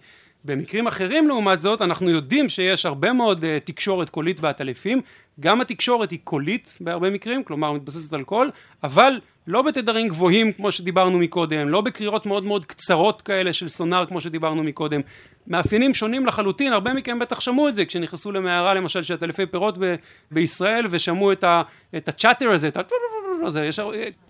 במקרים 0.45 0.87
אחרים 0.87 1.27
לעומת 1.27 1.61
זאת 1.61 1.81
אנחנו 1.81 2.09
יודעים 2.09 2.49
שיש 2.49 2.85
הרבה 2.85 3.13
מאוד 3.13 3.43
uh, 3.43 3.47
תקשורת 3.63 4.09
קולית 4.09 4.39
בעטלפים 4.39 5.01
גם 5.39 5.61
התקשורת 5.61 6.11
היא 6.11 6.19
קולית 6.23 6.77
בהרבה 6.81 7.09
מקרים 7.09 7.43
כלומר 7.43 7.71
מתבססת 7.71 8.13
על 8.13 8.23
קול 8.23 8.51
אבל 8.83 9.19
לא 9.47 9.61
בתדרים 9.61 10.07
גבוהים 10.07 10.51
כמו 10.53 10.71
שדיברנו 10.71 11.19
מקודם, 11.19 11.69
לא 11.69 11.81
בקריאות 11.81 12.25
מאוד 12.25 12.43
מאוד 12.43 12.65
קצרות 12.65 13.21
כאלה 13.21 13.53
של 13.53 13.69
סונאר 13.69 14.05
כמו 14.05 14.21
שדיברנו 14.21 14.63
מקודם, 14.63 15.01
מאפיינים 15.47 15.93
שונים 15.93 16.25
לחלוטין, 16.25 16.73
הרבה 16.73 16.93
מכם 16.93 17.19
בטח 17.19 17.39
שמעו 17.39 17.67
את 17.67 17.75
זה 17.75 17.85
כשנכנסו 17.85 18.31
למערה 18.31 18.73
למשל 18.73 19.03
של 19.03 19.13
עטלפי 19.13 19.45
פירות 19.45 19.77
ב- 19.79 19.95
בישראל 20.31 20.85
ושמעו 20.89 21.31
את, 21.31 21.43
ה- 21.43 21.61
את 21.97 22.07
הצ'אטר 22.07 22.49
הזה, 22.49 22.67
את 22.67 22.77
ה... 22.77 22.81
הזה, 23.43 23.65
יש, 23.65 23.79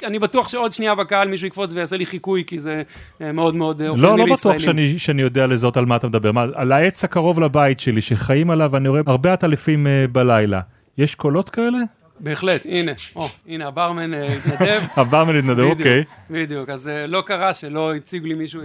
אני 0.03 0.19
בטוח 0.19 0.47
שעוד 0.47 0.71
שנייה 0.71 0.95
בקהל 0.95 1.27
מישהו 1.27 1.47
יקפוץ 1.47 1.73
ויעשה 1.73 1.97
לי 1.97 2.05
חיקוי 2.05 2.43
כי 2.47 2.59
זה 2.59 2.83
אה, 3.21 3.31
מאוד 3.31 3.55
מאוד 3.55 3.81
אה, 3.81 3.89
אופייני 3.89 4.07
לא, 4.07 4.17
לא 4.17 4.25
לישראלים. 4.25 4.59
בטוח 4.59 4.65
שאני, 4.65 4.99
שאני 4.99 5.21
יודע 5.21 5.47
לזהות 5.47 5.77
על 5.77 5.85
מה 5.85 5.95
אתה 5.95 6.07
מדבר. 6.07 6.31
מה, 6.31 6.45
על 6.53 6.71
העץ 6.71 7.03
הקרוב 7.03 7.39
לבית 7.39 7.79
שלי, 7.79 8.01
שחיים 8.01 8.49
עליו, 8.49 8.69
ואני 8.71 8.89
רואה 8.89 9.01
הרבה 9.05 9.33
עטלפים 9.33 9.87
uh, 9.87 10.11
בלילה. 10.11 10.61
יש 10.97 11.15
קולות 11.15 11.49
כאלה? 11.49 11.77
בהחלט, 12.19 12.65
הנה, 12.65 12.91
או, 13.15 13.29
הנה 13.47 13.67
הברמן 13.67 14.13
אה, 14.13 14.33
התנדב. 14.33 14.81
הברמן 15.01 15.35
התנדב, 15.35 15.59
אוקיי. 15.63 16.03
בדיוק, 16.29 16.69
אז 16.69 16.87
אה, 16.87 17.07
לא 17.07 17.23
קרה 17.25 17.53
שלא 17.53 17.95
הציג 17.95 18.25
לי 18.25 18.33
מישהו 18.33 18.61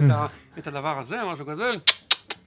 את 0.57 0.67
הדבר 0.67 0.99
הזה, 0.99 1.15
משהו 1.31 1.45
כזה. 1.45 1.71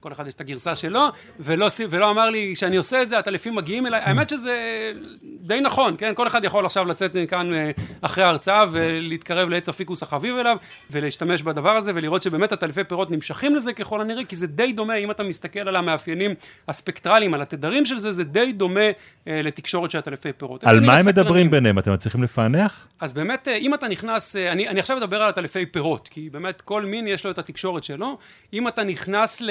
כל 0.05 0.11
אחד 0.11 0.27
יש 0.27 0.33
את 0.33 0.41
הגרסה 0.41 0.75
שלו, 0.75 1.01
ולא, 1.39 1.67
ולא 1.89 2.09
אמר 2.11 2.29
לי 2.29 2.55
שאני 2.55 2.77
עושה 2.77 3.01
את 3.01 3.09
זה, 3.09 3.19
הטלפים 3.19 3.55
מגיעים 3.55 3.87
אליי, 3.87 4.01
האמת 4.03 4.29
שזה 4.29 4.91
די 5.23 5.61
נכון, 5.61 5.95
כן? 5.97 6.11
כל 6.15 6.27
אחד 6.27 6.43
יכול 6.43 6.65
עכשיו 6.65 6.87
לצאת 6.87 7.15
מכאן 7.15 7.53
אה, 7.53 7.71
אחרי 8.01 8.23
ההרצאה 8.23 8.65
ולהתקרב 8.71 9.49
לעץ 9.49 9.69
הפיקוס 9.69 10.03
החביב 10.03 10.37
אליו, 10.37 10.57
ולהשתמש 10.91 11.41
בדבר 11.41 11.69
הזה, 11.69 11.91
ולראות 11.95 12.21
שבאמת 12.21 12.51
הטלפי 12.51 12.83
פירות 12.83 13.11
נמשכים 13.11 13.55
לזה 13.55 13.73
ככל 13.73 14.01
הנראה, 14.01 14.23
כי 14.23 14.35
זה 14.35 14.47
די 14.47 14.73
דומה, 14.73 14.95
אם 14.95 15.11
אתה 15.11 15.23
מסתכל 15.23 15.59
על 15.59 15.75
המאפיינים 15.75 16.31
הספקטרליים, 16.67 17.33
על 17.33 17.41
התדרים 17.41 17.85
של 17.85 17.97
זה, 17.97 18.11
זה 18.11 18.23
די 18.23 18.51
דומה 18.51 18.89
אה, 19.27 19.41
לתקשורת 19.41 19.91
של 19.91 19.97
הטלפי 19.97 20.33
פירות. 20.33 20.63
על 20.63 20.79
מה 20.79 20.97
הם. 20.97 21.05
מדברים 21.05 21.51
ביניהם? 21.51 21.79
אתם 21.79 21.93
מצליחים 21.93 22.23
לפענח? 22.23 22.87
אז 22.99 23.13
באמת, 23.13 23.47
אה, 23.47 23.55
אם 23.55 23.73
אתה 23.73 23.87
נכנס, 23.87 24.35
אני, 24.35 24.67
אני 24.67 24.79
עכשיו 24.79 24.97
מדבר 24.97 25.21
על 25.21 25.29
עטלפי 25.29 25.65
פירות, 25.65 26.07
כי 26.07 26.29
באמת 26.29 26.61
כל 26.61 26.85
מין 26.85 27.07
יש 27.07 27.25
לו 27.25 27.31
את 27.31 27.39
התקשורת 27.39 27.83
שלו. 27.83 28.17
אם 28.53 28.67
אתה 28.67 28.83
נכנס 28.83 29.41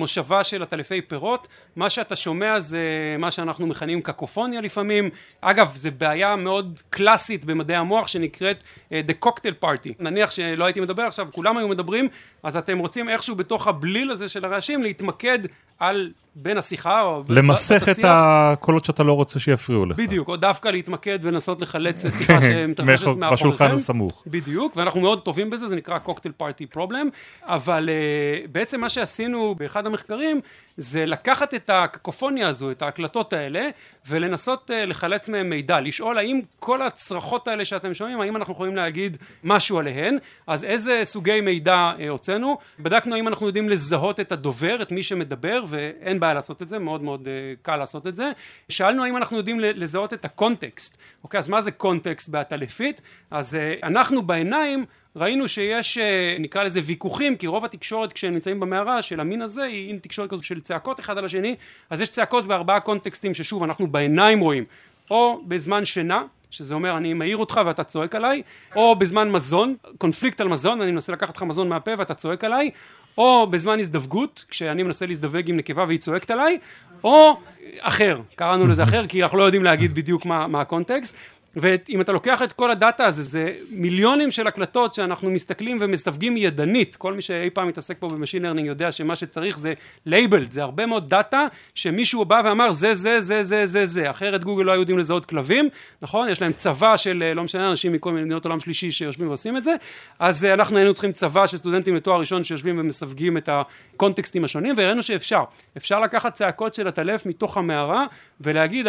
למושבה 0.00 0.44
של 0.44 0.62
עטלפי 0.62 1.00
פירות, 1.02 1.48
מה 1.76 1.90
שאתה 1.90 2.16
שומע 2.16 2.60
זה 2.60 2.80
מה 3.18 3.30
שאנחנו 3.30 3.66
מכנים 3.66 4.02
קקופוניה 4.02 4.60
לפעמים. 4.60 5.10
אגב, 5.40 5.72
זו 5.74 5.88
בעיה 5.98 6.36
מאוד 6.36 6.80
קלאסית 6.90 7.44
במדעי 7.44 7.76
המוח 7.76 8.08
שנקראת 8.08 8.64
אה, 8.92 9.00
The 9.08 9.26
Cocktail 9.26 9.64
Party. 9.64 9.92
נניח 9.98 10.30
שלא 10.30 10.64
הייתי 10.64 10.80
מדבר 10.80 11.02
עכשיו, 11.02 11.28
כולם 11.32 11.56
היו 11.58 11.68
מדברים, 11.68 12.08
אז 12.42 12.56
אתם 12.56 12.78
רוצים 12.78 13.08
איכשהו 13.08 13.36
בתוך 13.36 13.66
הבליל 13.66 14.10
הזה 14.10 14.28
של 14.28 14.44
הרעשים 14.44 14.82
להתמקד 14.82 15.38
על 15.78 16.12
בין 16.34 16.58
השיחה 16.58 17.02
או... 17.02 17.22
למסך 17.28 17.88
את. 17.90 17.98
הקולות 18.04 18.84
שאתה 18.84 19.02
לא 19.02 19.12
רוצה 19.12 19.38
שיפריעו 19.40 19.86
לך. 19.86 19.96
בדיוק, 19.96 20.28
או 20.28 20.36
דווקא 20.36 20.68
להתמקד 20.68 21.18
ולנסות 21.22 21.60
לחלץ 21.62 22.06
שיחה 22.18 22.40
שמתרחשת 22.46 23.06
מאחור- 23.06 23.14
מאחוריכם. 23.16 23.34
בשולחן 23.34 23.70
הסמוך. 23.70 24.22
בדיוק, 24.26 24.76
ואנחנו 24.76 25.00
מאוד 25.00 25.20
טובים 25.20 25.50
בזה, 25.50 25.66
זה 25.66 25.76
נקרא 25.76 25.98
קוקטייל 25.98 26.34
פארטי 26.36 26.66
פרובלם, 26.66 27.08
אבל 27.42 27.88
uh, 27.88 28.48
בעצם 28.52 28.80
מה 28.80 28.88
שעשינו 28.88 29.54
באחד 29.58 29.86
המחקרים 29.86 30.40
זה 30.76 31.06
לקחת 31.06 31.54
את 31.54 31.70
הקקופוניה 31.72 32.48
הזו, 32.48 32.70
את 32.70 32.82
ההקלטות 32.82 33.32
האלה, 33.32 33.68
ולנסות 34.08 34.70
uh, 34.70 34.86
לחלץ 34.86 35.28
מהם 35.28 35.50
מידע, 35.50 35.80
לשאול 35.80 36.18
האם 36.18 36.40
כל 36.58 36.82
הצרחות 36.82 37.48
האלה 37.48 37.64
שאתם 37.64 37.94
שומעים, 37.94 38.20
האם 38.20 38.36
אנחנו 38.36 38.54
יכולים 38.54 38.76
להגיד 38.76 39.18
משהו 39.44 39.78
עליהן, 39.78 40.18
אז 40.46 40.64
איזה 40.64 41.00
סוגי 41.04 41.40
מידע 41.40 41.92
uh, 41.98 42.02
הוצאנו, 42.08 42.58
בדקנו 42.80 43.14
האם 43.14 43.28
אנחנו 43.28 43.46
יודעים 43.46 43.68
לזהות 43.68 44.20
את 44.20 44.32
הדובר, 44.32 44.82
את 44.82 44.92
מי 44.92 45.02
שמדבר, 45.02 45.64
ואין 45.68 46.19
בעיה 46.20 46.34
לעשות 46.34 46.62
את 46.62 46.68
זה, 46.68 46.78
מאוד 46.78 47.02
מאוד 47.02 47.24
uh, 47.24 47.28
קל 47.62 47.76
לעשות 47.76 48.06
את 48.06 48.16
זה, 48.16 48.32
שאלנו 48.68 49.04
האם 49.04 49.16
אנחנו 49.16 49.36
יודעים 49.36 49.60
לזהות 49.60 50.12
את 50.12 50.24
הקונטקסט, 50.24 50.98
אוקיי, 51.24 51.40
אז 51.40 51.48
מה 51.48 51.60
זה 51.60 51.70
קונטקסט 51.70 52.28
בעטלפית? 52.28 53.00
אז 53.30 53.54
uh, 53.54 53.86
אנחנו 53.86 54.22
בעיניים 54.22 54.84
ראינו 55.16 55.48
שיש 55.48 55.98
אה, 55.98 56.36
נקרא 56.38 56.62
לזה 56.62 56.80
ויכוחים 56.84 57.36
כי 57.36 57.46
רוב 57.46 57.64
התקשורת 57.64 58.12
כשהם 58.12 58.32
נמצאים 58.32 58.60
במערה 58.60 59.02
של 59.02 59.20
המין 59.20 59.42
הזה 59.42 59.62
היא 59.62 59.98
תקשורת 60.02 60.30
כזו 60.30 60.42
של 60.42 60.60
צעקות 60.60 61.00
אחד 61.00 61.18
על 61.18 61.24
השני 61.24 61.56
אז 61.90 62.00
יש 62.00 62.08
צעקות 62.08 62.46
בארבעה 62.46 62.80
קונטקסטים 62.80 63.34
ששוב 63.34 63.62
אנחנו 63.62 63.86
בעיניים 63.86 64.40
רואים. 64.40 64.64
או 65.10 65.40
בזמן 65.48 65.84
שינה 65.84 66.22
שזה 66.50 66.74
אומר 66.74 66.96
אני 66.96 67.14
מעיר 67.14 67.36
אותך 67.36 67.60
ואתה 67.66 67.84
צועק 67.84 68.14
עליי 68.14 68.42
או 68.76 68.96
בזמן 68.96 69.30
מזון 69.30 69.74
קונפליקט 69.98 70.40
על 70.40 70.48
מזון 70.48 70.80
אני 70.80 70.90
מנסה 70.90 71.12
לקחת 71.12 71.36
לך 71.36 71.42
מזון 71.42 71.68
מהפה 71.68 71.90
ואתה 71.98 72.14
צועק 72.14 72.44
עליי 72.44 72.70
או 73.18 73.46
בזמן 73.46 73.78
הזדווגות 73.78 74.44
כשאני 74.48 74.82
מנסה 74.82 75.06
להזדווג 75.06 75.50
עם 75.50 75.56
נקבה 75.56 75.84
והיא 75.84 75.98
צועקת 75.98 76.30
עליי 76.30 76.58
או 77.04 77.36
אחר 77.80 78.20
קראנו 78.34 78.66
לזה 78.66 78.82
אחר 78.82 79.06
כי 79.06 79.22
אנחנו 79.22 79.38
לא 79.38 79.42
יודעים 79.42 79.64
להגיד 79.64 79.94
בדיוק 79.94 80.26
מה, 80.26 80.46
מה 80.46 80.60
הקונטקסט 80.60 81.16
ואם 81.56 82.00
אתה 82.00 82.12
לוקח 82.12 82.42
את 82.42 82.52
כל 82.52 82.70
הדאטה 82.70 83.06
הזה 83.06 83.22
זה 83.22 83.52
מיליונים 83.70 84.30
של 84.30 84.46
הקלטות 84.46 84.94
שאנחנו 84.94 85.30
מסתכלים 85.30 85.78
ומסווגים 85.80 86.36
ידנית. 86.36 86.96
כל 86.96 87.12
מי 87.12 87.22
שאי 87.22 87.50
פעם 87.50 87.68
מתעסק 87.68 87.96
פה 87.98 88.08
ב 88.08 88.12
machine 88.12 88.42
learning 88.42 88.68
יודע 88.68 88.92
שמה 88.92 89.16
שצריך 89.16 89.58
זה 89.58 89.72
labeled 90.06 90.50
זה 90.50 90.62
הרבה 90.62 90.86
מאוד 90.86 91.08
דאטה 91.08 91.46
שמישהו 91.74 92.24
בא 92.24 92.42
ואמר 92.44 92.72
זה 92.72 92.94
זה 92.94 93.20
זה 93.20 93.42
זה 93.42 93.66
זה 93.66 93.86
זה. 93.86 94.10
אחרת 94.10 94.44
גוגל 94.44 94.64
לא 94.64 94.72
היו 94.72 94.80
יודעים 94.80 94.98
לזהות 94.98 95.26
כלבים 95.26 95.68
נכון? 96.02 96.28
יש 96.28 96.42
להם 96.42 96.52
צבא 96.52 96.96
של 96.96 97.22
אה, 97.26 97.34
לא 97.34 97.44
משנה 97.44 97.70
אנשים 97.70 97.92
מכל 97.92 98.12
מיני 98.12 98.24
מדינות 98.24 98.44
עולם 98.44 98.60
שלישי 98.60 98.90
שיושבים 98.90 99.28
ועושים 99.28 99.56
את 99.56 99.64
זה. 99.64 99.74
אז 100.18 100.44
אה, 100.44 100.54
אנחנו 100.54 100.76
היינו 100.76 100.92
צריכים 100.92 101.12
צבא 101.12 101.46
של 101.46 101.56
סטודנטים 101.56 101.94
לתואר 101.94 102.20
ראשון 102.20 102.44
שיושבים 102.44 102.78
ומסווגים 102.78 103.36
את 103.36 103.48
הקונטקסטים 103.52 104.44
השונים 104.44 104.74
והראינו 104.76 105.02
שאפשר. 105.02 105.44
אפשר 105.76 106.00
לקחת 106.00 106.34
צעקות 106.34 106.74
של 106.74 106.88
העטלף 106.88 107.26
מתוך 107.26 107.56
המערה 107.56 108.06
ולהגיד 108.40 108.88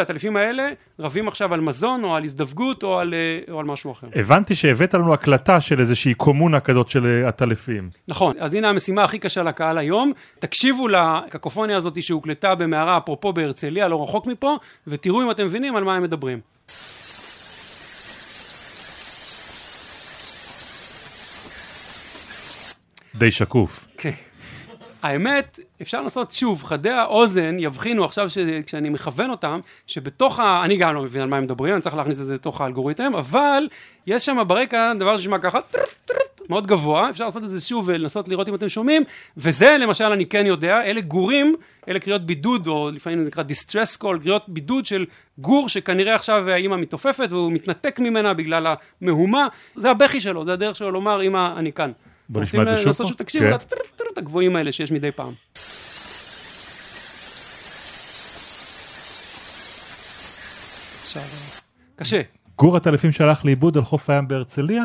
הזדווגות 2.52 2.84
או 2.84 3.00
על, 3.00 3.14
אה, 3.14 3.54
או 3.54 3.60
על 3.60 3.66
משהו 3.66 3.92
אחר 3.92 4.08
הבנתי 4.16 4.56
שהבאת 4.56 4.94
לנו 4.94 5.14
הקלטה 5.14 5.62
של 5.62 5.80
איזושהי 5.80 6.14
קומונה 6.14 6.60
כזאת 6.60 6.90
של 6.90 7.06
אה, 7.06 7.28
עטלפים. 7.28 7.90
נכון, 8.08 8.34
אז 8.40 8.54
הנה 8.54 8.70
המשימה 8.70 9.04
הכי 9.04 9.20
קשה 9.20 9.44
לקהל 9.44 9.78
היום, 9.78 10.12
תקשיבו 10.40 10.88
לקקופוניה 10.88 11.78
הזאת 11.78 12.04
שהוקלטה 12.04 12.56
במערה 12.56 12.98
אפרופו 12.98 13.34
בהרצליה 13.34 13.88
לא 13.88 14.04
רחוק 14.04 14.28
מפה 14.28 14.56
ותראו 14.88 15.22
אם 15.22 15.32
אתם 15.32 15.46
מבינים 15.46 15.76
על 15.76 15.84
מה 15.84 15.96
הם 15.96 16.04
מדברים. 16.04 16.40
די 23.16 23.32
שקוף. 23.32 23.88
כן. 23.98 24.12
האמת, 25.02 25.60
אפשר 25.82 26.02
לעשות 26.02 26.32
שוב, 26.32 26.64
חדי 26.64 26.90
האוזן 26.90 27.56
יבחינו 27.60 28.06
עכשיו 28.06 28.30
ש... 28.30 28.38
כשאני 28.66 28.90
מכוון 28.90 29.30
אותם, 29.30 29.60
שבתוך 29.88 30.40
ה... 30.40 30.62
אני 30.66 30.78
גם 30.78 30.96
לא 30.96 31.02
מבין 31.02 31.22
על 31.22 31.30
מה 31.30 31.38
הם 31.38 31.44
מדברים, 31.44 31.74
אני 31.74 31.82
צריך 31.82 31.96
להכניס 31.96 32.20
את 32.22 32.26
זה 32.26 32.34
לתוך 32.34 32.62
האלגוריתם, 32.62 33.12
אבל 33.16 33.68
יש 34.08 34.26
שם 34.26 34.38
ברקע 34.48 34.94
דבר 34.94 35.18
שנשמע 35.18 35.38
ככה 35.40 35.62
טרוט, 35.62 35.86
טרוט, 36.06 36.50
מאוד 36.50 36.68
גבוה, 36.68 37.10
אפשר 37.10 37.26
לעשות 37.26 37.44
את 37.44 37.50
זה 37.50 37.62
שוב 37.62 37.88
ולנסות 37.88 38.28
לראות 38.28 38.48
אם 38.48 38.56
אתם 38.56 38.70
שומעים, 38.70 39.04
וזה 39.38 39.78
למשל 39.78 40.06
אני 40.06 40.26
כן 40.26 40.46
יודע, 40.46 40.84
אלה 40.84 41.02
גורים, 41.02 41.56
אלה 41.88 42.00
קריאות 42.00 42.22
בידוד, 42.22 42.68
או 42.68 42.92
לפעמים 42.94 43.24
זה 43.24 43.28
נקרא 43.28 43.44
distress 43.44 44.02
call, 44.04 44.22
קריאות 44.22 44.44
בידוד 44.48 44.86
של 44.86 45.06
גור 45.38 45.70
שכנראה 45.70 46.16
עכשיו 46.16 46.50
האימא 46.50 46.76
מתעופפת 46.76 47.28
והוא 47.30 47.52
מתנתק 47.52 48.00
ממנה 48.00 48.34
בגלל 48.34 48.74
המהומה, 49.02 49.48
זה 49.76 49.92
הבכי 49.92 50.22
שלו, 50.22 50.46
זה 50.46 50.54
הדרך 50.54 50.76
שלו 50.76 50.92
לומר 50.92 51.22
אמא 51.22 51.54
אני 51.58 51.74
כאן. 51.74 51.92
בוא 52.32 52.42
נשמע 52.42 52.62
את 52.62 52.68
זה 52.68 52.74
רוצים 52.74 52.84
שוב 52.84 52.88
לעשות 52.88 53.06
פעם? 53.06 53.10
שוב 53.10 53.18
תקשיבו 53.18 53.46
כן. 53.46 53.52
לטרוט 53.52 54.18
הגבוהים 54.18 54.56
האלה 54.56 54.72
שיש 54.72 54.92
מדי 54.92 55.12
פעם. 55.12 55.34
קשה, 61.96 62.22
גור 62.58 62.78
עטלפים 62.78 63.12
שהלך 63.12 63.46
לאיבוד 63.46 63.78
על 63.78 63.84
חוף 63.84 64.10
הים 64.10 64.28
בהרצליה? 64.28 64.84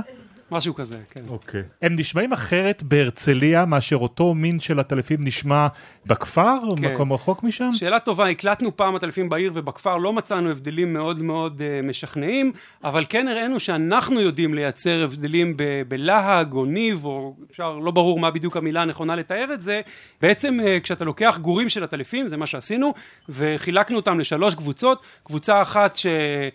משהו 0.50 0.74
כזה, 0.74 0.98
כן. 1.10 1.20
אוקיי. 1.28 1.62
הם 1.82 1.96
נשמעים 1.96 2.32
אחרת 2.32 2.82
בהרצליה 2.82 3.64
מאשר 3.64 3.96
אותו 3.96 4.34
מין 4.34 4.60
של 4.60 4.80
עטלפים 4.80 5.18
נשמע 5.20 5.66
בכפר? 6.06 6.56
או 6.62 6.76
כן. 6.76 6.82
במקום 6.82 7.12
רחוק 7.12 7.42
משם? 7.42 7.72
שאלה 7.72 8.00
טובה, 8.00 8.28
הקלטנו 8.28 8.76
פעם 8.76 8.96
עטלפים 8.96 9.28
בעיר 9.28 9.52
ובכפר, 9.54 9.96
לא 9.96 10.12
מצאנו 10.12 10.50
הבדלים 10.50 10.92
מאוד 10.92 11.22
מאוד 11.22 11.60
uh, 11.60 11.86
משכנעים, 11.86 12.52
אבל 12.84 13.04
כן 13.08 13.28
הראינו 13.28 13.60
שאנחנו 13.60 14.20
יודעים 14.20 14.54
לייצר 14.54 15.04
הבדלים 15.04 15.56
ב- 15.56 15.82
בלהג 15.88 16.52
או 16.52 16.64
ניב, 16.64 17.04
או 17.04 17.36
אפשר, 17.50 17.78
לא 17.78 17.90
ברור 17.90 18.18
מה 18.18 18.30
בדיוק 18.30 18.56
המילה 18.56 18.82
הנכונה 18.82 19.16
לתאר 19.16 19.50
את 19.54 19.60
זה. 19.60 19.80
בעצם 20.22 20.58
uh, 20.60 20.82
כשאתה 20.82 21.04
לוקח 21.04 21.38
גורים 21.42 21.68
של 21.68 21.84
עטלפים, 21.84 22.28
זה 22.28 22.36
מה 22.36 22.46
שעשינו, 22.46 22.94
וחילקנו 23.28 23.96
אותם 23.96 24.20
לשלוש 24.20 24.54
קבוצות, 24.54 25.02
קבוצה 25.22 25.62
אחת 25.62 25.98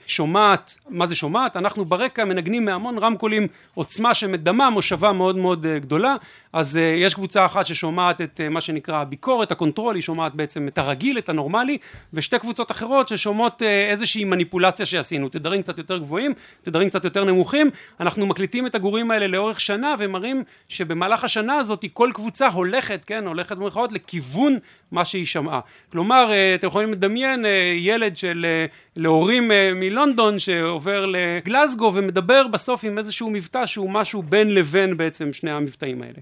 ששומעת, 0.05 0.77
מה 0.89 1.05
זה 1.05 1.15
שומעת? 1.15 1.55
אנחנו 1.55 1.86
ברקע 1.86 2.25
מנגנים 2.25 2.65
מהמון 2.65 2.98
רמקולים 2.98 3.48
עוצמה 3.81 4.13
שמדמה 4.13 4.69
מושבה 4.69 5.11
מאוד 5.11 5.38
מאוד 5.38 5.65
אה, 5.65 5.79
גדולה, 5.79 6.15
אז 6.53 6.75
אה, 6.75 6.79
יש 6.79 7.13
קבוצה 7.13 7.45
אחת 7.45 7.65
ששומעת 7.65 8.21
את 8.21 8.39
אה, 8.39 8.50
מה 8.50 8.61
שנקרא 8.61 9.01
הביקורת, 9.01 9.51
ה 9.51 9.56
control, 9.56 9.95
היא 9.95 10.03
שומעת 10.03 10.35
בעצם 10.35 10.67
את 10.67 10.77
הרגיל, 10.77 11.17
את 11.17 11.29
הנורמלי, 11.29 11.77
ושתי 12.13 12.39
קבוצות 12.39 12.71
אחרות 12.71 13.07
ששומעות 13.07 13.61
איזושהי 13.63 14.23
מניפולציה 14.23 14.85
שעשינו, 14.85 15.29
תדרים 15.29 15.61
קצת 15.61 15.77
יותר 15.77 15.97
גבוהים, 15.97 16.33
תדרים 16.61 16.89
קצת 16.89 17.05
יותר 17.05 17.23
נמוכים, 17.23 17.69
אנחנו 18.00 18.25
מקליטים 18.25 18.67
את 18.67 18.75
הגורים 18.75 19.11
האלה 19.11 19.27
לאורך 19.27 19.61
שנה 19.61 19.95
ומראים 20.00 20.43
שבמהלך 20.69 21.23
השנה 21.23 21.55
הזאת 21.57 21.85
כל 21.93 22.09
קבוצה 22.13 22.47
הולכת, 22.47 23.05
כן, 23.05 23.27
הולכת 23.27 23.57
במרכאות 23.57 23.91
לכיוון 23.91 24.57
מה 24.91 25.05
שהיא 25.05 25.25
שמעה. 25.25 25.59
כלומר, 25.91 26.31
אתם 26.55 26.67
יכולים 26.67 26.91
לדמיין 26.91 27.45
ילד 27.77 28.17
של 28.17 28.45
להורים 28.95 29.51
uh, 29.51 29.53
מלונדון 29.75 30.39
שעובר 30.39 31.05
לגלזגו 31.05 31.91
ומדבר 31.95 32.48
בסוף 32.48 32.83
עם 32.83 32.98
איזשהו 32.98 33.29
מבטא 33.29 33.65
שהוא 33.65 33.89
משהו 33.89 34.24
בין 34.24 34.55
לבין 34.55 34.98
בעצם 34.98 35.33
שני 35.33 35.51
המבטאים 35.51 36.01
האלה. 36.01 36.19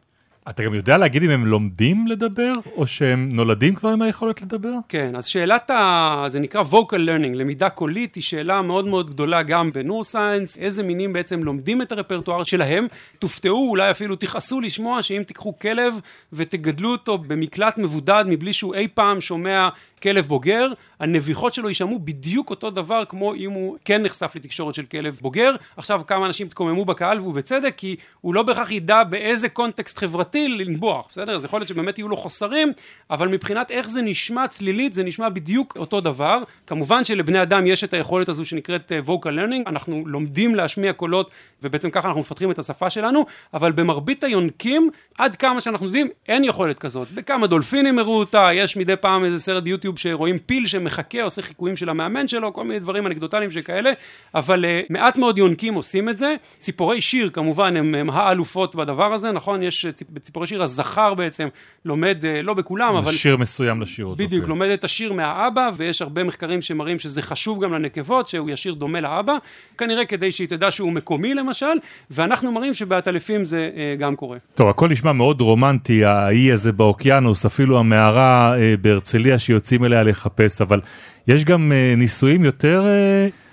אתה 0.49 0.63
גם 0.63 0.73
יודע 0.73 0.97
להגיד 0.97 1.23
אם 1.23 1.29
הם 1.29 1.45
לומדים 1.45 2.07
לדבר, 2.07 2.53
או 2.75 2.87
שהם 2.87 3.29
נולדים 3.31 3.75
כבר 3.75 3.89
עם 3.89 4.01
היכולת 4.01 4.41
לדבר? 4.41 4.73
כן, 4.89 5.15
אז 5.15 5.25
שאלת 5.25 5.69
ה... 5.69 6.25
זה 6.27 6.39
נקרא 6.39 6.63
vocal 6.71 6.95
learning, 6.95 7.35
למידה 7.35 7.69
קולית, 7.69 8.15
היא 8.15 8.23
שאלה 8.23 8.61
מאוד 8.61 8.87
מאוד 8.87 9.09
גדולה 9.09 9.43
גם 9.43 9.71
בנורסיינס, 9.71 10.57
איזה 10.57 10.83
מינים 10.83 11.13
בעצם 11.13 11.43
לומדים 11.43 11.81
את 11.81 11.91
הרפרטואר 11.91 12.43
שלהם. 12.43 12.87
תופתעו, 13.19 13.69
אולי 13.69 13.91
אפילו 13.91 14.15
תכעסו 14.15 14.61
לשמוע 14.61 15.03
שאם 15.03 15.23
תיקחו 15.27 15.59
כלב 15.59 15.99
ותגדלו 16.33 16.91
אותו 16.91 17.17
במקלט 17.17 17.77
מבודד 17.77 18.23
מבלי 18.27 18.53
שהוא 18.53 18.75
אי 18.75 18.87
פעם 18.93 19.21
שומע 19.21 19.69
כלב 20.01 20.25
בוגר, 20.25 20.67
הנביחות 20.99 21.53
שלו 21.53 21.67
יישמעו 21.67 21.99
בדיוק 21.99 22.49
אותו 22.49 22.69
דבר 22.69 23.03
כמו 23.09 23.35
אם 23.35 23.51
הוא 23.51 23.77
כן 23.85 24.03
נחשף 24.03 24.31
לתקשורת 24.35 24.75
של 24.75 24.85
כלב 24.85 25.19
בוגר. 25.21 25.55
עכשיו 25.77 26.01
כמה 26.07 26.25
אנשים 26.25 26.47
התקוממו 26.47 26.85
בקהל 26.85 27.19
ובצדק, 27.19 27.73
כי 27.77 27.95
הוא 28.21 28.33
לא 28.33 28.43
בהכרח 28.43 28.71
ידע 28.71 29.03
באיזה 29.03 29.49
קונטקסט 29.49 29.97
חברתי 29.97 30.38
לנבוח, 30.47 31.07
בסדר? 31.09 31.35
אז 31.35 31.45
יכול 31.45 31.59
להיות 31.59 31.67
שבאמת 31.67 31.99
יהיו 31.99 32.09
לו 32.09 32.17
חוסרים, 32.17 32.73
אבל 33.09 33.27
מבחינת 33.27 33.71
איך 33.71 33.89
זה 33.89 34.01
נשמע 34.01 34.47
צלילית, 34.47 34.93
זה 34.93 35.03
נשמע 35.03 35.29
בדיוק 35.29 35.77
אותו 35.77 36.01
דבר. 36.01 36.43
כמובן 36.67 37.03
שלבני 37.03 37.41
אדם 37.41 37.67
יש 37.67 37.83
את 37.83 37.93
היכולת 37.93 38.29
הזו 38.29 38.45
שנקראת 38.45 38.91
אה, 38.91 38.99
vocal 39.07 39.29
learning, 39.29 39.69
אנחנו 39.69 40.03
לומדים 40.05 40.55
להשמיע 40.55 40.93
קולות 40.93 41.31
ובעצם 41.63 41.89
ככה 41.89 42.07
אנחנו 42.07 42.21
מפתחים 42.21 42.51
את 42.51 42.59
השפה 42.59 42.89
שלנו, 42.89 43.25
אבל 43.53 43.71
במרבית 43.71 44.23
היונקים, 44.23 44.89
עד 45.17 45.35
כמה 45.35 45.61
שאנחנו 45.61 45.85
יודעים, 45.85 46.07
אין 46.27 46.43
יכולת 46.43 46.79
כזאת. 46.79 47.11
בכמה 47.11 47.47
דולפינים 47.47 47.99
הראו 47.99 48.19
אותה, 48.19 48.49
יש 48.53 48.77
מדי 48.77 48.95
פעם 48.95 49.25
איזה 49.25 49.39
סרט 49.39 49.63
ביוטיוב 49.63 49.99
שרואים 49.99 50.39
פיל 50.39 50.67
שמחכה, 50.67 51.21
עושה 51.21 51.41
חיקויים 51.41 51.75
של 51.75 51.89
המאמן 51.89 52.27
שלו, 52.27 52.53
כל 52.53 52.63
מיני 52.63 52.79
דברים 52.79 53.07
אנקדוטליים 53.07 53.51
שכאלה, 53.51 53.91
אבל 54.35 54.65
uh, 54.65 54.85
מעט 54.89 55.17
מאוד 55.17 55.37
יונקים 55.37 55.73
עושים 55.73 56.09
את 56.09 56.17
זה. 56.17 56.35
ציפורי 56.59 57.01
שיר 57.01 57.29
כמובן 57.29 57.77
הם, 57.77 57.95
הם 57.95 58.09
האלופות 58.09 58.75
בדבר 58.75 59.13
הזה, 59.13 59.31
נכון? 59.31 59.63
יש 59.63 59.85
בציפורי 60.19 60.47
שיר 60.47 60.63
הזכר 60.63 61.13
בעצם 61.13 61.47
לומד, 61.85 62.17
uh, 62.21 62.43
לא 62.43 62.53
בכולם, 62.53 62.95
אבל... 62.95 63.11
שיר 63.11 63.37
מסוים 63.37 63.81
לשיר 63.81 64.05
אותו. 64.05 64.23
בדיוק, 64.23 64.43
כן. 64.43 64.49
לומד 64.49 64.69
את 64.69 64.83
השיר 64.83 65.13
מהאבא, 65.13 65.69
ויש 65.77 66.01
הרבה 66.01 66.23
מחקרים 66.23 66.61
שמראים 66.61 66.99
שזה 66.99 67.21
חשוב 67.21 67.63
גם 67.63 67.73
לנקבות, 67.73 68.27
שהוא 68.27 68.49
ישיר 68.49 68.73
דומה 68.73 69.01
לאבא, 69.01 69.37
כנראה 69.77 70.05
כדי 70.05 70.31
שהיא 70.31 70.47
תדע 70.47 70.71
שהוא 70.71 70.91
מקומי 70.91 71.33
למשל, 71.33 71.65
ואנחנו 72.11 72.51
מראים 72.51 72.73
שבעטלפים 72.73 73.45
זה 73.45 73.69
uh, 73.73 73.99
גם 73.99 74.15
קורה. 74.15 74.37
טוב, 74.55 74.69
הכל 74.69 74.89
נשמע 74.89 75.11
מאוד 75.11 75.41
רומנטי, 75.41 76.05
האי 76.05 76.51
הזה 76.51 76.71
באוקיינוס, 76.71 77.45
אפילו 77.45 77.79
המערה 77.79 78.53
uh, 78.55 78.57
בהרצליה 78.81 79.39
שיוצאים 79.39 79.85
אליה 79.85 80.03
לחפש, 80.03 80.61
אבל 80.61 80.81
יש 81.27 81.45
גם 81.45 81.71
ניסויים 81.97 82.45
יותר 82.45 82.85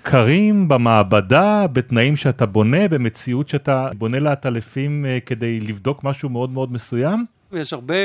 קרים 0.09 0.67
במעבדה, 0.67 1.65
בתנאים 1.73 2.15
שאתה 2.15 2.45
בונה, 2.45 2.87
במציאות 2.87 3.49
שאתה 3.49 3.89
בונה 3.97 4.19
לעטלפים 4.19 5.05
uh, 5.05 5.25
כדי 5.25 5.59
לבדוק 5.59 6.03
משהו 6.03 6.29
מאוד 6.29 6.49
מאוד 6.49 6.71
מסוים? 6.71 7.25
יש 7.53 7.73
הרבה 7.73 7.95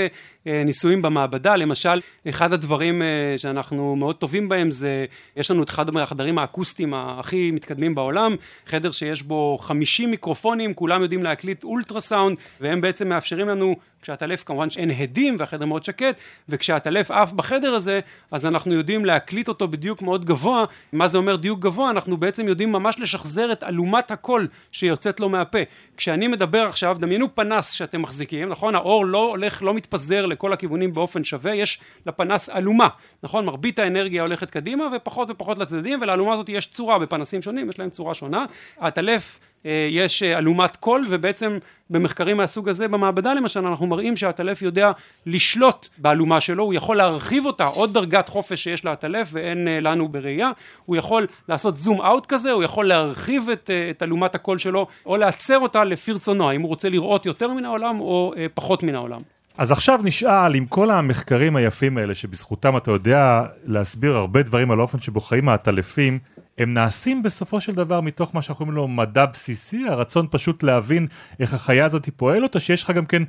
אה, 0.46 0.62
ניסויים 0.64 1.02
במעבדה, 1.02 1.56
למשל, 1.56 2.00
אחד 2.28 2.52
הדברים 2.52 3.02
אה, 3.02 3.34
שאנחנו 3.36 3.96
מאוד 3.96 4.16
טובים 4.16 4.48
בהם 4.48 4.70
זה, 4.70 5.04
יש 5.36 5.50
לנו 5.50 5.62
את 5.62 5.70
אחד 5.70 5.90
מהחדרים 5.90 6.38
האקוסטיים 6.38 6.94
הכי 6.94 7.50
מתקדמים 7.50 7.94
בעולם, 7.94 8.36
חדר 8.66 8.90
שיש 8.90 9.22
בו 9.22 9.58
50 9.60 10.10
מיקרופונים, 10.10 10.74
כולם 10.74 11.02
יודעים 11.02 11.22
להקליט 11.22 11.64
אולטרסאונד, 11.64 12.36
והם 12.60 12.80
בעצם 12.80 13.08
מאפשרים 13.08 13.48
לנו, 13.48 13.76
כשהטלף 14.02 14.42
כמובן 14.44 14.70
שאין 14.70 14.90
הדים 14.90 15.36
והחדר 15.38 15.66
מאוד 15.66 15.84
שקט, 15.84 16.20
וכשהטלף 16.48 17.10
עף 17.10 17.32
בחדר 17.32 17.74
הזה, 17.74 18.00
אז 18.30 18.46
אנחנו 18.46 18.74
יודעים 18.74 19.04
להקליט 19.04 19.48
אותו 19.48 19.68
בדיוק 19.68 20.02
מאוד 20.02 20.24
גבוה, 20.24 20.64
מה 20.92 21.08
זה 21.08 21.18
אומר 21.18 21.36
דיוק 21.36 21.60
גבוה? 21.60 21.90
אנחנו 21.90 22.16
בעצם 22.16 22.48
יודעים 22.48 22.72
ממש 22.72 22.96
לשחזר 22.98 23.52
את 23.52 23.64
אלומת 23.64 24.10
הקול 24.10 24.48
שיוצאת 24.72 25.20
לו 25.20 25.28
מהפה. 25.28 25.58
כשאני 25.96 26.28
מדבר 26.28 26.66
עכשיו, 26.66 26.96
דמיינו 27.00 27.34
פנס 27.34 27.70
שאתם 27.70 28.02
מחזיקים, 28.02 28.48
נכון? 28.48 28.74
האור 28.74 29.06
לא 29.06 29.28
הולך, 29.28 29.62
לא 29.62 29.74
מתפזר 29.74 30.26
לכל 30.26 30.52
הכיוונים 30.52 30.94
באופן 30.94 31.24
שווה, 31.24 31.54
יש 31.54 31.80
לפנס 32.06 32.50
אלומה, 32.50 32.88
נכון? 33.22 33.44
מרבית 33.44 33.78
האנרגיה 33.78 34.22
הולכת 34.22 34.50
קדימה 34.50 34.84
ופחות 34.96 35.30
ופחות 35.30 35.58
לצדדים 35.58 36.00
ולאלומה 36.02 36.34
הזאת 36.34 36.48
יש 36.48 36.66
צורה 36.66 36.98
בפנסים 36.98 37.42
שונים, 37.42 37.68
יש 37.68 37.78
להם 37.78 37.90
צורה 37.90 38.14
שונה. 38.14 38.44
העטלף 38.80 39.40
אה, 39.42 39.51
יש 39.90 40.22
אה, 40.22 40.38
אלומת 40.38 40.76
קול 40.76 41.04
ובעצם 41.10 41.58
במחקרים 41.90 42.36
מהסוג 42.36 42.68
הזה 42.68 42.88
במעבדה 42.88 43.34
למשל 43.34 43.66
אנחנו 43.66 43.86
מראים 43.86 44.16
שהעטלף 44.16 44.62
יודע 44.62 44.90
לשלוט 45.26 45.88
באלומה 45.98 46.40
שלו, 46.40 46.64
הוא 46.64 46.74
יכול 46.74 46.96
להרחיב 46.96 47.46
אותה 47.46 47.64
עוד 47.64 47.94
דרגת 47.94 48.28
חופש 48.28 48.62
שיש 48.62 48.84
לעטלף 48.84 49.28
ואין 49.32 49.68
אה, 49.68 49.80
לנו 49.80 50.08
בראייה, 50.08 50.50
הוא 50.86 50.96
יכול 50.96 51.26
לעשות 51.48 51.76
זום 51.76 52.00
אאוט 52.00 52.26
כזה, 52.26 52.50
הוא 52.50 52.62
יכול 52.62 52.88
להרחיב 52.88 53.50
את, 53.50 53.70
את 53.90 54.02
אלומת 54.02 54.34
הקול 54.34 54.58
שלו 54.58 54.86
או 55.06 55.16
לעצר 55.16 55.58
אותה 55.58 55.84
לפי 55.84 56.12
רצונו, 56.12 56.50
האם 56.50 56.62
הוא 56.62 56.68
רוצה 56.68 56.88
לראות 56.88 57.26
יותר 57.26 57.52
מן 57.52 57.64
העולם 57.64 58.00
או 58.00 58.34
פחות 58.54 58.82
מן 58.82 58.94
העולם. 58.94 59.20
אז 59.58 59.70
עכשיו 59.70 60.00
נשאל, 60.04 60.54
עם 60.54 60.66
כל 60.66 60.90
המחקרים 60.90 61.56
היפים 61.56 61.98
האלה, 61.98 62.14
שבזכותם 62.14 62.76
אתה 62.76 62.90
יודע 62.90 63.42
להסביר 63.64 64.16
הרבה 64.16 64.42
דברים 64.42 64.70
על 64.70 64.78
האופן 64.78 65.00
שבו 65.00 65.20
חיים 65.20 65.48
העטלפים, 65.48 66.18
הם 66.58 66.74
נעשים 66.74 67.22
בסופו 67.22 67.60
של 67.60 67.74
דבר 67.74 68.00
מתוך 68.00 68.34
מה 68.34 68.42
שאנחנו 68.42 68.64
קוראים 68.64 68.76
לו 68.76 68.88
מדע 68.88 69.26
בסיסי, 69.26 69.88
הרצון 69.88 70.26
פשוט 70.30 70.62
להבין 70.62 71.06
איך 71.40 71.54
החיה 71.54 71.84
הזאת 71.84 72.08
פועלת, 72.16 72.54
או 72.54 72.60
שיש 72.60 72.82
לך 72.82 72.90
גם 72.90 73.06
כן 73.06 73.22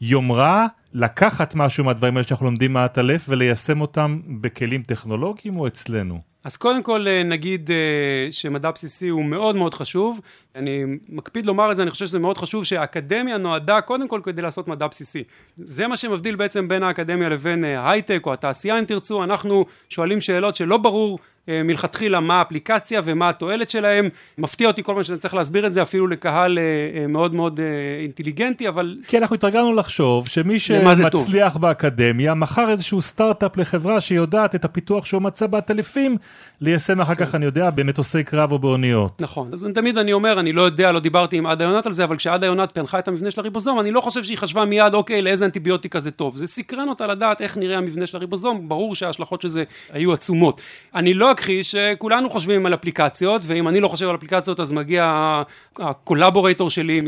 יומרה 0.00 0.66
לקחת 0.94 1.54
משהו 1.54 1.84
מהדברים 1.84 2.16
האלה 2.16 2.26
שאנחנו 2.26 2.46
לומדים 2.46 2.72
מהעטלף 2.72 3.24
וליישם 3.28 3.80
אותם 3.80 4.20
בכלים 4.40 4.82
טכנולוגיים 4.82 5.58
או 5.58 5.66
אצלנו? 5.66 6.20
אז 6.44 6.56
קודם 6.56 6.82
כל 6.82 7.06
אה, 7.08 7.22
נגיד 7.22 7.70
אה, 7.70 8.32
שמדע 8.32 8.70
בסיסי 8.70 9.08
הוא 9.08 9.24
מאוד 9.24 9.56
מאוד 9.56 9.74
חשוב, 9.74 10.20
אני 10.56 10.84
מקפיד 11.08 11.46
לומר 11.46 11.70
את 11.70 11.76
זה, 11.76 11.82
אני 11.82 11.90
חושב 11.90 12.06
שזה 12.06 12.18
מאוד 12.18 12.38
חשוב 12.38 12.64
שהאקדמיה 12.64 13.38
נועדה 13.38 13.80
קודם 13.80 14.08
כל 14.08 14.20
כדי 14.24 14.42
לעשות 14.42 14.68
מדע 14.68 14.86
בסיסי. 14.86 15.24
זה 15.58 15.86
מה 15.86 15.96
שמבדיל 15.96 16.36
בעצם 16.36 16.68
בין 16.68 16.82
האקדמיה 16.82 17.28
לבין 17.28 17.64
אה, 17.64 17.90
הייטק 17.90 18.22
או 18.26 18.32
התעשייה 18.32 18.78
אם 18.78 18.84
תרצו, 18.84 19.24
אנחנו 19.24 19.66
שואלים 19.88 20.20
שאלות 20.20 20.54
שלא 20.54 20.76
ברור 20.76 21.18
אה, 21.48 21.62
מלכתחילה 21.62 22.20
מה 22.20 22.38
האפליקציה 22.38 23.00
ומה 23.04 23.28
התועלת 23.28 23.70
שלהם. 23.70 24.08
מפתיע 24.38 24.68
אותי 24.68 24.82
כל 24.82 24.92
פעם 24.94 25.02
שאני 25.02 25.18
צריך 25.18 25.34
להסביר 25.34 25.66
את 25.66 25.72
זה 25.72 25.82
אפילו 25.82 26.06
לקהל 26.06 26.58
אה, 26.58 27.06
מאוד 27.06 27.34
מאוד 27.34 27.60
אינטליגנטי, 28.00 28.68
אבל... 28.68 28.96
כי 29.08 29.18
אנחנו 29.18 29.36
התרגלנו 29.36 29.74
לחשוב 29.74 30.28
שמי 30.28 30.58
שמצליח 30.58 31.56
באקדמיה 31.56 32.34
מכר 32.34 32.70
איזשהו 32.70 33.00
סטארט-אפ 33.00 33.56
לחברה 33.56 34.00
שיודעת 34.00 34.54
את 34.54 34.64
הפיתוח 34.64 35.04
שהוא 35.04 35.22
מצא 35.22 35.46
בעטלפים, 35.46 36.16
ליישם 36.60 37.00
אחר 37.00 37.14
כך, 37.14 37.30
כן. 37.30 37.36
אני 37.36 37.44
יודע, 37.44 37.70
במטוסי 37.70 38.24
קרב 38.24 38.52
או 38.52 38.58
באוניות. 38.58 39.22
נכון, 39.22 39.50
אז 39.52 39.66
תמיד 39.74 39.98
אני 39.98 40.12
אומר, 40.12 40.37
אני 40.38 40.52
לא 40.52 40.62
יודע, 40.62 40.92
לא 40.92 41.00
דיברתי 41.00 41.36
עם 41.36 41.46
עדה 41.46 41.64
יונת 41.64 41.86
על 41.86 41.92
זה, 41.92 42.04
אבל 42.04 42.16
כשעדה 42.16 42.46
יונת 42.46 42.72
פענחה 42.72 42.98
את 42.98 43.08
המבנה 43.08 43.30
של 43.30 43.40
הריבוזום, 43.40 43.80
אני 43.80 43.90
לא 43.90 44.00
חושב 44.00 44.24
שהיא 44.24 44.38
חשבה 44.38 44.64
מיד, 44.64 44.94
אוקיי, 44.94 45.22
לאיזה 45.22 45.44
אנטיביוטיקה 45.44 46.00
זה 46.00 46.10
טוב. 46.10 46.36
זה 46.36 46.46
סקרן 46.46 46.88
אותה 46.88 47.06
לדעת 47.06 47.40
איך 47.40 47.56
נראה 47.56 47.78
המבנה 47.78 48.06
של 48.06 48.16
הריבוזום, 48.16 48.68
ברור 48.68 48.94
שההשלכות 48.94 49.42
של 49.42 49.48
זה 49.48 49.64
היו 49.92 50.12
עצומות. 50.12 50.60
אני 50.94 51.14
לא 51.14 51.32
מכחיש 51.32 51.70
שכולנו 51.72 52.30
חושבים 52.30 52.66
על 52.66 52.74
אפליקציות, 52.74 53.42
ואם 53.44 53.68
אני 53.68 53.80
לא 53.80 53.88
חושב 53.88 54.08
על 54.08 54.14
אפליקציות 54.14 54.60
אז 54.60 54.72
מגיע 54.72 55.42
הקולבורייטור 55.78 56.70
שלי 56.70 57.00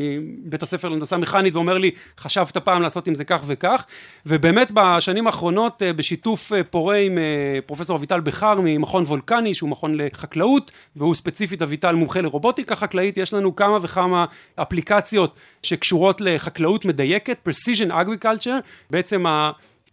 מבית 0.47 0.63
הספר 0.63 0.89
להנדסה 0.89 1.17
מכנית 1.17 1.55
ואומר 1.55 1.79
לי, 1.79 1.91
חשבת 2.19 2.57
פעם 2.57 2.83
לעשות 2.83 3.07
עם 3.07 3.15
זה 3.15 3.25
כך 3.25 3.41
וכך, 3.47 3.85
ובאמת 4.27 4.73
בשנים 4.75 5.27
האחרונות 5.27 5.83
אה, 5.83 5.93
בשיתוף 5.93 6.53
אה, 6.53 6.65
פורה 6.65 6.97
עם 6.97 7.19
אה, 7.19 7.59
פרופסור 7.67 7.97
אביטל 7.97 8.21
בכר 8.21 8.61
ממכון 8.63 9.03
וולקני, 9.03 9.55
שהוא 9.55 9.71
מכון 9.71 9.95
לחקלאות, 9.97 10.71
והוא 10.97 11.15
ספציפית 11.15 11.63
אביטל 11.63 11.95
מומחה 11.95 12.21
לרובוטיקה 12.21 12.77
חקלאית, 12.77 13.17
יש 13.21 13.35
לנו 13.35 13.57
כמה 13.57 13.79
וכמה 13.83 14.25
אפליקציות 14.57 15.35
שקשורות 15.63 16.21
לחקלאות 16.21 16.85
מדייקת, 16.85 17.49
precision 17.49 17.91
agriculture, 17.91 18.61
בעצם 18.91 19.25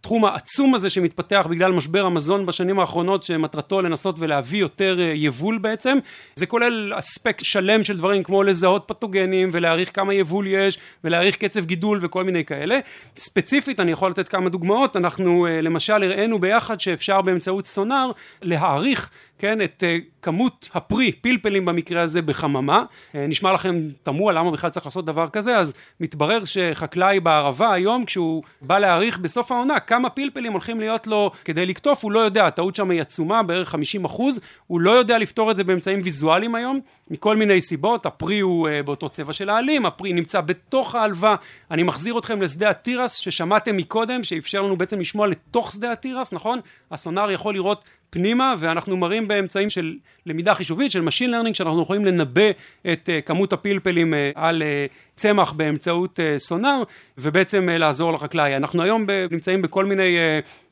התחום 0.00 0.24
העצום 0.24 0.74
הזה 0.74 0.90
שמתפתח 0.90 1.46
בגלל 1.50 1.72
משבר 1.72 2.06
המזון 2.06 2.46
בשנים 2.46 2.80
האחרונות 2.80 3.22
שמטרתו 3.22 3.82
לנסות 3.82 4.16
ולהביא 4.18 4.60
יותר 4.60 5.00
אה, 5.00 5.12
יבול 5.16 5.58
בעצם. 5.58 5.98
זה 6.36 6.46
כולל 6.46 6.92
אספקט 6.98 7.44
שלם 7.44 7.84
של 7.84 7.96
דברים 7.96 8.22
כמו 8.22 8.42
לזהות 8.42 8.84
פתוגנים 8.86 9.50
ולהעריך 9.52 9.94
כמה 9.94 10.14
יבול 10.14 10.46
יש 10.46 10.78
ולהעריך 11.04 11.36
קצב 11.36 11.64
גידול 11.64 11.98
וכל 12.02 12.24
מיני 12.24 12.44
כאלה. 12.44 12.78
ספציפית 13.16 13.80
אני 13.80 13.92
יכול 13.92 14.10
לתת 14.10 14.28
כמה 14.28 14.48
דוגמאות. 14.50 14.96
אנחנו 14.96 15.46
אה, 15.46 15.60
למשל 15.60 16.02
הראינו 16.02 16.38
ביחד 16.38 16.80
שאפשר 16.80 17.20
באמצעות 17.20 17.66
סונאר 17.66 18.10
להעריך 18.42 19.10
כן, 19.38 19.62
את 19.62 19.82
uh, 19.82 20.02
כמות 20.22 20.68
הפרי, 20.74 21.12
פלפלים 21.12 21.64
במקרה 21.64 22.02
הזה, 22.02 22.22
בחממה. 22.22 22.82
Uh, 22.82 23.16
נשמע 23.28 23.52
לכם 23.52 23.80
תמוה 24.02 24.32
למה 24.32 24.50
בכלל 24.50 24.70
צריך 24.70 24.86
לעשות 24.86 25.04
דבר 25.04 25.28
כזה, 25.28 25.58
אז 25.58 25.74
מתברר 26.00 26.44
שחקלאי 26.44 27.20
בערבה 27.20 27.72
היום, 27.72 28.04
כשהוא 28.04 28.42
בא 28.62 28.78
להעריך 28.78 29.18
בסוף 29.18 29.52
העונה 29.52 29.80
כמה 29.80 30.10
פלפלים 30.10 30.52
הולכים 30.52 30.80
להיות 30.80 31.06
לו 31.06 31.30
כדי 31.44 31.66
לקטוף, 31.66 32.04
הוא 32.04 32.12
לא 32.12 32.20
יודע, 32.20 32.46
הטעות 32.46 32.74
שם 32.74 32.90
היא 32.90 33.00
עצומה, 33.00 33.42
בערך 33.42 33.68
50 33.68 34.04
אחוז, 34.04 34.40
הוא 34.66 34.80
לא 34.80 34.90
יודע 34.90 35.18
לפתור 35.18 35.50
את 35.50 35.56
זה 35.56 35.64
באמצעים 35.64 36.00
ויזואליים 36.04 36.54
היום, 36.54 36.80
מכל 37.10 37.36
מיני 37.36 37.60
סיבות, 37.60 38.06
הפרי 38.06 38.40
הוא 38.40 38.68
uh, 38.68 38.86
באותו 38.86 39.08
צבע 39.08 39.32
של 39.32 39.50
העלים, 39.50 39.86
הפרי 39.86 40.12
נמצא 40.12 40.40
בתוך 40.40 40.94
העלווה, 40.94 41.36
אני 41.70 41.82
מחזיר 41.82 42.18
אתכם 42.18 42.42
לשדה 42.42 42.70
התירס 42.70 43.14
ששמעתם 43.14 43.76
מקודם, 43.76 44.24
שאפשר 44.24 44.62
לנו 44.62 44.76
בעצם 44.76 45.00
לשמוע 45.00 45.26
לתוך 45.26 45.72
שדה 45.72 45.92
התירס, 45.92 46.32
נכון? 46.32 46.60
הסונאר 46.90 47.30
יכול 47.30 47.54
לראות 47.54 47.84
פנימה 48.10 48.54
ואנחנו 48.58 48.96
מראים 48.96 49.28
באמצעים 49.28 49.70
של 49.70 49.96
למידה 50.26 50.54
חישובית 50.54 50.90
של 50.90 51.08
Machine 51.08 51.30
Learning 51.30 51.54
שאנחנו 51.54 51.82
יכולים 51.82 52.04
לנבא 52.04 52.50
את 52.92 53.08
uh, 53.08 53.26
כמות 53.26 53.52
הפלפלים 53.52 54.14
uh, 54.14 54.16
על 54.34 54.62
uh, 54.62 55.14
צמח 55.16 55.52
באמצעות 55.52 56.20
סונאר 56.36 56.82
ובעצם 57.18 57.68
לעזור 57.68 58.12
לחקלאי 58.12 58.56
אנחנו 58.56 58.82
היום 58.82 59.06
נמצאים 59.30 59.62
בכל 59.62 59.84
מיני 59.84 60.16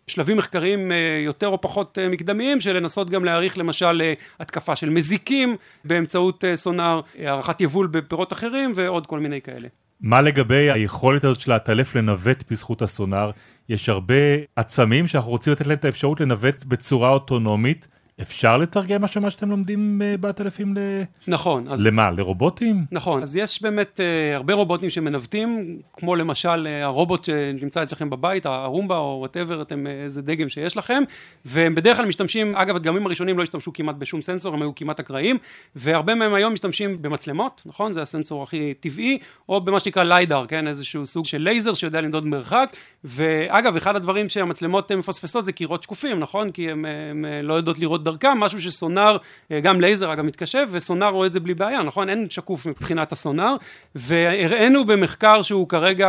שלבים 0.06 0.36
מחקריים 0.36 0.92
יותר 1.24 1.48
או 1.48 1.60
פחות 1.60 1.98
מקדמיים 2.10 2.60
של 2.60 2.76
לנסות 2.76 3.10
גם 3.10 3.24
להעריך 3.24 3.58
למשל 3.58 4.02
התקפה 4.40 4.76
של 4.76 4.90
מזיקים 4.90 5.56
באמצעות 5.84 6.44
סונאר, 6.54 7.00
הערכת 7.18 7.60
יבול 7.60 7.86
בפירות 7.86 8.32
אחרים 8.32 8.72
ועוד 8.74 9.06
כל 9.06 9.20
מיני 9.20 9.40
כאלה. 9.40 9.68
מה 10.00 10.20
לגבי 10.20 10.70
היכולת 10.70 11.24
הזאת 11.24 11.40
של 11.40 11.52
העטלף 11.52 11.94
לנווט 11.94 12.44
בזכות 12.50 12.82
הסונאר? 12.82 13.30
יש 13.68 13.88
הרבה 13.88 14.14
עצמים 14.56 15.06
שאנחנו 15.06 15.30
רוצים 15.30 15.52
לתת 15.52 15.66
להם 15.66 15.78
את 15.78 15.84
האפשרות 15.84 16.20
לנווט 16.20 16.64
בצורה 16.64 17.10
אוטונומית. 17.10 17.88
אפשר 18.22 18.56
לתרגם 18.56 19.02
משהו 19.02 19.20
מה 19.20 19.30
שאתם 19.30 19.50
לומדים 19.50 20.02
אה, 20.04 20.16
בעטלפים 20.16 20.76
ל... 20.76 20.78
נכון. 21.26 21.68
אז... 21.68 21.86
למה? 21.86 22.10
לרובוטים? 22.10 22.84
נכון. 22.92 23.22
אז 23.22 23.36
יש 23.36 23.62
באמת 23.62 24.00
אה, 24.00 24.36
הרבה 24.36 24.54
רובוטים 24.54 24.90
שמנווטים, 24.90 25.78
כמו 25.92 26.16
למשל 26.16 26.66
אה, 26.66 26.84
הרובוט 26.84 27.24
שנמצא 27.24 27.82
אצלכם 27.82 28.10
בבית, 28.10 28.46
הרומבה 28.46 28.96
או 28.96 29.16
whatever, 29.20 29.62
אתם 29.62 29.86
איזה 29.86 30.22
דגם 30.22 30.48
שיש 30.48 30.76
לכם, 30.76 31.02
והם 31.44 31.74
בדרך 31.74 31.96
כלל 31.96 32.06
משתמשים, 32.06 32.56
אגב 32.56 32.76
הדגמים 32.76 33.06
הראשונים 33.06 33.38
לא 33.38 33.42
השתמשו 33.42 33.72
כמעט 33.72 33.96
בשום 33.96 34.22
סנסור, 34.22 34.54
הם 34.54 34.62
היו 34.62 34.74
כמעט 34.74 35.00
אקראיים, 35.00 35.38
והרבה 35.76 36.14
מהם 36.14 36.34
היום 36.34 36.52
משתמשים 36.52 37.02
במצלמות, 37.02 37.62
נכון? 37.66 37.92
זה 37.92 38.02
הסנסור 38.02 38.42
הכי 38.42 38.74
טבעי, 38.74 39.18
או 39.48 39.60
במה 39.60 39.80
שנקרא 39.80 40.02
לידאר, 40.02 40.46
כן? 40.48 40.68
איזשהו 40.68 41.06
סוג 41.06 41.26
של 41.26 41.38
לייזר 41.38 41.74
שיודע 41.74 42.00
למדוד 42.00 42.26
מרחק, 42.26 42.76
ואגב, 43.04 43.76
אחד 43.76 43.96
הדברים 43.96 44.28
שהמצלמות 44.28 44.92
מפספסות 44.92 45.44
זה 45.44 45.52
קירות 45.52 45.82
שקופים, 45.82 46.20
נכון? 46.20 46.50
כי 46.50 46.70
הם, 46.70 46.84
הם 46.84 47.24
לא 47.42 47.54
יודעות 47.54 47.78
לראות 47.78 48.05
דרכם, 48.06 48.38
משהו 48.38 48.60
שסונאר, 48.62 49.16
אה, 49.52 49.60
גם 49.60 49.80
לייזר 49.80 50.12
אגב 50.12 50.24
מתקשב, 50.24 50.66
וסונאר 50.70 51.08
רואה 51.08 51.26
את 51.26 51.32
זה 51.32 51.40
בלי 51.40 51.54
בעיה, 51.54 51.82
נכון? 51.82 52.08
אין 52.08 52.30
שקוף 52.30 52.66
מבחינת 52.66 53.12
הסונאר, 53.12 53.56
והראינו 53.94 54.84
במחקר 54.84 55.42
שהוא 55.42 55.68
כרגע 55.68 56.08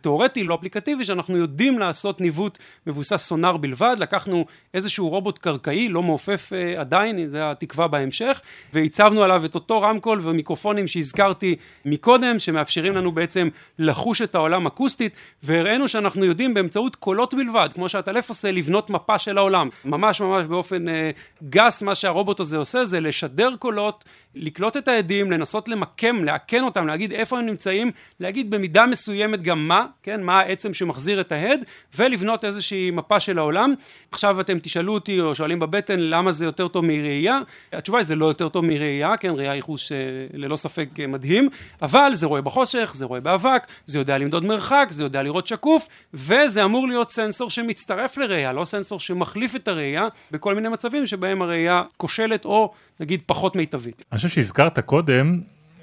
תיאורטי, 0.00 0.44
לא 0.44 0.54
אפליקטיבי, 0.54 1.04
שאנחנו 1.04 1.36
יודעים 1.36 1.78
לעשות 1.78 2.20
ניווט 2.20 2.58
מבוסס 2.86 3.16
סונאר 3.16 3.56
בלבד, 3.56 3.96
לקחנו 3.98 4.46
איזשהו 4.74 5.08
רובוט 5.08 5.38
קרקעי, 5.38 5.88
לא 5.88 6.02
מעופף 6.02 6.52
אה, 6.52 6.80
עדיין, 6.80 7.28
זה 7.28 7.50
התקווה 7.50 7.88
בהמשך, 7.88 8.40
והצבנו 8.72 9.22
עליו 9.22 9.44
את 9.44 9.54
אותו 9.54 9.80
רמקול 9.80 10.20
ומיקרופונים 10.22 10.86
שהזכרתי 10.86 11.56
מקודם, 11.84 12.38
שמאפשרים 12.38 12.96
לנו 12.96 13.12
בעצם 13.12 13.48
לחוש 13.78 14.22
את 14.22 14.34
העולם 14.34 14.66
אקוסטית, 14.66 15.12
והראינו 15.42 15.88
שאנחנו 15.88 16.24
יודעים 16.24 16.54
באמצעות 16.54 16.96
קולות 16.96 17.34
בלבד, 17.34 17.68
כמו 17.74 17.88
שהטלף 17.88 18.28
עושה, 18.28 18.50
לבנות 18.50 18.90
מפה 18.90 19.18
של 19.18 19.38
העולם, 19.38 19.68
ממש 19.84 20.20
ממש 20.20 20.46
באופן 20.46 20.88
אה, 20.88 21.10
גס 21.48 21.82
מה 21.82 21.94
שהרובוט 21.94 22.40
הזה 22.40 22.56
עושה 22.56 22.84
זה 22.84 23.00
לשדר 23.00 23.56
קולות, 23.58 24.04
לקלוט 24.34 24.76
את 24.76 24.88
העדים, 24.88 25.30
לנסות 25.30 25.68
למקם, 25.68 26.24
לעקן 26.24 26.64
אותם, 26.64 26.86
להגיד 26.86 27.12
איפה 27.12 27.38
הם 27.38 27.46
נמצאים, 27.46 27.90
להגיד 28.20 28.50
במידה 28.50 28.86
מסוימת 28.86 29.42
גם 29.42 29.68
מה, 29.68 29.86
כן, 30.02 30.22
מה 30.22 30.40
העצם 30.40 30.74
שמחזיר 30.74 31.20
את 31.20 31.32
ההד, 31.32 31.64
ולבנות 31.96 32.44
איזושהי 32.44 32.90
מפה 32.90 33.20
של 33.20 33.38
העולם. 33.38 33.74
עכשיו 34.12 34.40
אתם 34.40 34.58
תשאלו 34.58 34.94
אותי 34.94 35.20
או 35.20 35.34
שואלים 35.34 35.58
בבטן 35.58 36.00
למה 36.00 36.32
זה 36.32 36.44
יותר 36.44 36.68
טוב 36.68 36.84
מראייה, 36.84 37.40
התשובה 37.72 37.98
היא 37.98 38.06
זה 38.06 38.14
לא 38.14 38.26
יותר 38.26 38.48
טוב 38.48 38.64
מראייה, 38.64 39.16
כן, 39.16 39.32
ראייה 39.36 39.52
היא 39.52 39.62
חוש 39.62 39.92
אה, 39.92 39.98
ללא 40.32 40.56
ספק 40.56 40.88
אה, 41.00 41.06
מדהים, 41.06 41.48
אבל 41.82 42.10
זה 42.14 42.26
רואה 42.26 42.42
בחושך, 42.42 42.90
זה 42.94 43.04
רואה 43.04 43.20
באבק, 43.20 43.66
זה 43.86 43.98
יודע 43.98 44.18
למדוד 44.18 44.44
מרחק, 44.44 44.86
זה 44.90 45.02
יודע 45.02 45.22
לראות 45.22 45.46
שקוף, 45.46 45.88
וזה 46.14 46.64
אמור 46.64 46.88
להיות 46.88 47.10
סנסור 47.10 47.50
שמצטרף 47.50 48.16
לראייה, 48.16 48.52
לא 48.52 48.64
סנסור 48.64 49.00
שמחליף 49.00 49.56
את 49.56 49.68
הראייה 49.68 50.08
בכל 50.30 50.54
מיני 50.54 50.68
מצבים 50.68 51.06
שבהם 51.18 51.42
הראייה 51.42 51.82
כושלת 51.96 52.44
או 52.44 52.72
נגיד 53.00 53.22
פחות 53.26 53.56
מיטבית. 53.56 54.04
אני 54.12 54.16
חושב 54.16 54.28
שהזכרת 54.28 54.78
קודם 54.78 55.40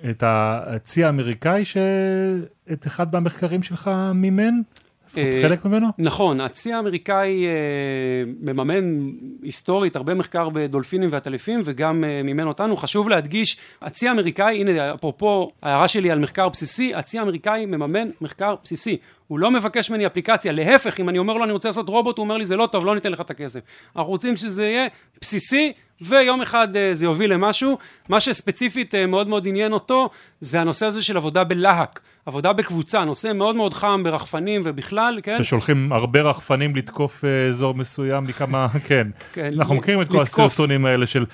את 0.10 0.24
הצי 0.26 1.04
האמריקאי 1.04 1.65
שאת 1.65 2.88
אחד 2.88 3.13
מהמחקרים 3.13 3.63
שלך 3.63 3.91
מימן. 4.13 4.62
אה, 5.18 5.39
חלק 5.41 5.65
ממנו? 5.65 5.88
נכון, 5.98 6.41
הצי 6.41 6.74
האמריקאי 6.74 7.46
אה, 7.46 7.52
מממן 8.41 9.10
היסטורית 9.44 9.96
הרבה 9.96 10.13
מחקר 10.13 10.50
בדולפינים 10.50 11.10
ועטלפים 11.12 11.62
וגם 11.65 12.04
אה, 12.04 12.22
מימן 12.24 12.48
אותנו. 12.48 12.78
חשוב 12.78 13.10
להדגיש, 13.10 13.58
הצי 13.82 14.08
האמריקאי, 14.08 14.62
הנה 14.62 14.94
אפרופו 14.94 15.52
ההערה 15.63 15.88
שלי 15.88 16.12
על 16.12 16.20
מחקר 16.20 16.50
בסיסי, 16.50 16.96
הצי 16.96 17.20
האמריקאי 17.20 17.65
מממן 17.65 18.10
מחקר 18.22 18.56
בסיסי. 18.63 18.98
הוא 19.28 19.39
לא 19.39 19.52
מבקש 19.52 19.89
ממני 19.89 20.06
אפליקציה, 20.06 20.52
להפך, 20.52 21.00
אם 21.00 21.10
אני 21.10 21.18
אומר 21.18 21.34
לו 21.34 21.44
אני 21.44 21.52
רוצה 21.52 21.70
לעשות 21.70 21.89
רובוט, 21.89 22.18
הוא 22.18 22.24
אומר 22.24 22.38
לי 22.38 22.46
זה 22.46 22.56
לא 22.56 22.68
טוב, 22.72 22.86
לא 22.86 22.96
ניתן 22.96 23.12
לך 23.12 23.22
את 23.22 23.30
הכסף. 23.30 23.60
אנחנו 23.96 24.12
רוצים 24.12 24.36
שזה 24.36 24.65
יהיה 24.65 24.88
בסיסי, 25.22 25.74
ויום 26.01 26.41
אחד 26.41 26.67
זה 26.93 27.05
יוביל 27.05 27.34
למשהו. 27.34 27.77
מה 28.10 28.19
שספציפית 28.19 28.95
מאוד 28.95 29.27
מאוד 29.27 29.47
עניין 29.47 29.73
אותו, 29.73 30.10
זה 30.41 30.62
הנושא 30.62 30.86
הזה 30.86 31.01
של 31.01 31.17
עבודה 31.17 31.43
בלהק. 31.43 31.99
עבודה 32.25 32.53
בקבוצה, 32.53 33.03
נושא 33.03 33.31
מאוד 33.36 33.55
מאוד 33.55 33.73
חם 33.73 34.01
ברחפנים 34.03 34.62
ובכלל, 34.65 35.19
כן? 35.23 35.43
ששולחים 35.43 35.93
הרבה 35.93 36.21
רחפנים 36.21 36.75
לתקוף 36.75 37.25
אה, 37.25 37.47
אזור 37.49 37.73
מסוים 37.73 38.23
מכמה, 38.23 38.67
כן. 38.88 39.08
כן 39.34 39.53
אנחנו 39.58 39.75
מכירים 39.75 40.01
את 40.01 40.08
כל 40.08 40.21
הסרטונים 40.21 40.86
האלה 40.86 41.05
של 41.05 41.25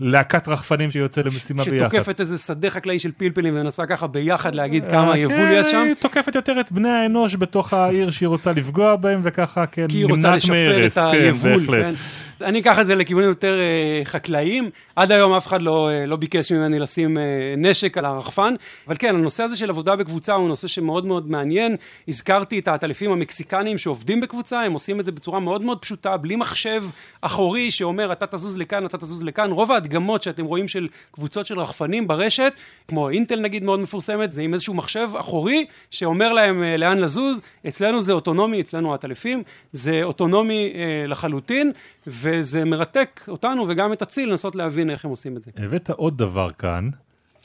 להקת 0.00 0.48
רחפנים 0.48 0.90
שיוצא 0.90 1.20
למשימה 1.20 1.64
ביחד. 1.64 1.88
שתוקפת 1.88 2.20
איזה 2.20 2.38
שדה 2.38 2.70
חקלאי 2.70 2.98
של 2.98 3.10
פלפלים 3.16 3.54
ומנסה 3.56 3.86
ככה 3.86 4.06
ביחד 4.06 4.54
להגיד 4.54 4.84
כמה 4.84 5.18
יבול 5.18 5.48
יש 5.52 5.70
שם. 5.70 5.76
כן, 5.76 5.86
היא 5.86 5.94
תוקפת 5.94 6.34
יותר 6.34 6.60
את 6.60 6.72
בני 6.72 6.88
האנוש 6.88 7.36
בתוך 7.36 7.72
העיר 7.72 8.10
שהיא 8.10 8.26
רוצה 8.26 8.52
לפגוע 8.52 8.96
בהם 8.96 9.20
וככה, 9.22 9.66
כן, 9.66 9.86
נמנעת 9.92 9.92
מהרס. 9.92 9.92
כי 9.92 9.98
היא 9.98 10.14
רוצה 10.14 10.36
לשפר 10.36 10.86
את 10.86 10.92
כן, 11.12 11.24
היבול, 11.24 11.66
כן. 11.66 11.94
אני 12.42 12.60
אקח 12.60 12.78
את 12.78 12.86
זה 12.86 12.94
לכיוונים 12.94 13.28
יותר 13.28 13.58
uh, 13.58 14.04
חקלאיים, 14.04 14.70
עד 14.96 15.12
היום 15.12 15.32
אף 15.32 15.46
אחד 15.46 15.62
לא, 15.62 15.90
uh, 15.90 16.06
לא 16.06 16.16
ביקש 16.16 16.52
ממני 16.52 16.78
לשים 16.78 17.16
uh, 17.16 17.20
נשק 17.56 17.98
על 17.98 18.04
הרחפן, 18.04 18.54
אבל 18.86 18.96
כן, 18.98 19.14
הנושא 19.14 19.42
הזה 19.42 19.56
של 19.56 19.70
עבודה 19.70 19.96
בקבוצה 19.96 20.34
הוא 20.34 20.48
נושא 20.48 20.68
שמאוד 20.68 21.06
מאוד 21.06 21.30
מעניין, 21.30 21.76
הזכרתי 22.08 22.58
את 22.58 22.68
העטלפים 22.68 23.12
המקסיקניים 23.12 23.78
שעובדים 23.78 24.20
בקבוצה, 24.20 24.60
הם 24.60 24.72
עושים 24.72 25.00
את 25.00 25.04
זה 25.04 25.12
בצורה 25.12 25.40
מאוד 25.40 25.62
מאוד 25.62 25.78
פשוטה, 25.78 26.16
בלי 26.16 26.36
מחשב 26.36 26.84
אחורי 27.20 27.70
שאומר 27.70 28.12
אתה 28.12 28.26
תזוז 28.26 28.58
לכאן, 28.58 28.86
אתה 28.86 28.98
תזוז 28.98 29.22
לכאן, 29.22 29.50
רוב 29.50 29.72
ההדגמות 29.72 30.22
שאתם 30.22 30.44
רואים 30.44 30.68
של 30.68 30.88
קבוצות 31.10 31.46
של 31.46 31.60
רחפנים 31.60 32.08
ברשת, 32.08 32.52
כמו 32.88 33.10
אינטל 33.10 33.40
נגיד 33.40 33.64
מאוד 33.64 33.80
מפורסמת, 33.80 34.30
זה 34.30 34.42
עם 34.42 34.54
איזשהו 34.54 34.74
מחשב 34.74 35.08
אחורי 35.16 35.66
שאומר 35.90 36.32
להם 36.32 36.62
לאן 36.78 36.98
לזוז, 36.98 37.40
אצלנו 37.68 38.00
זה 38.00 38.12
אוטונומי, 38.12 38.60
אצלנו 38.60 38.92
העטלפים, 38.92 39.42
זה 39.72 40.02
אוטונומי 40.02 40.72
לחלוטין, 41.06 41.72
ו... 42.06 42.29
וזה 42.30 42.64
מרתק 42.64 43.20
אותנו 43.28 43.66
וגם 43.68 43.92
את 43.92 44.02
הציל 44.02 44.28
לנסות 44.28 44.56
להבין 44.56 44.90
איך 44.90 45.04
הם 45.04 45.10
עושים 45.10 45.36
את 45.36 45.42
זה. 45.42 45.50
הבאת 45.56 45.90
עוד 45.90 46.18
דבר 46.18 46.50
כאן, 46.50 46.90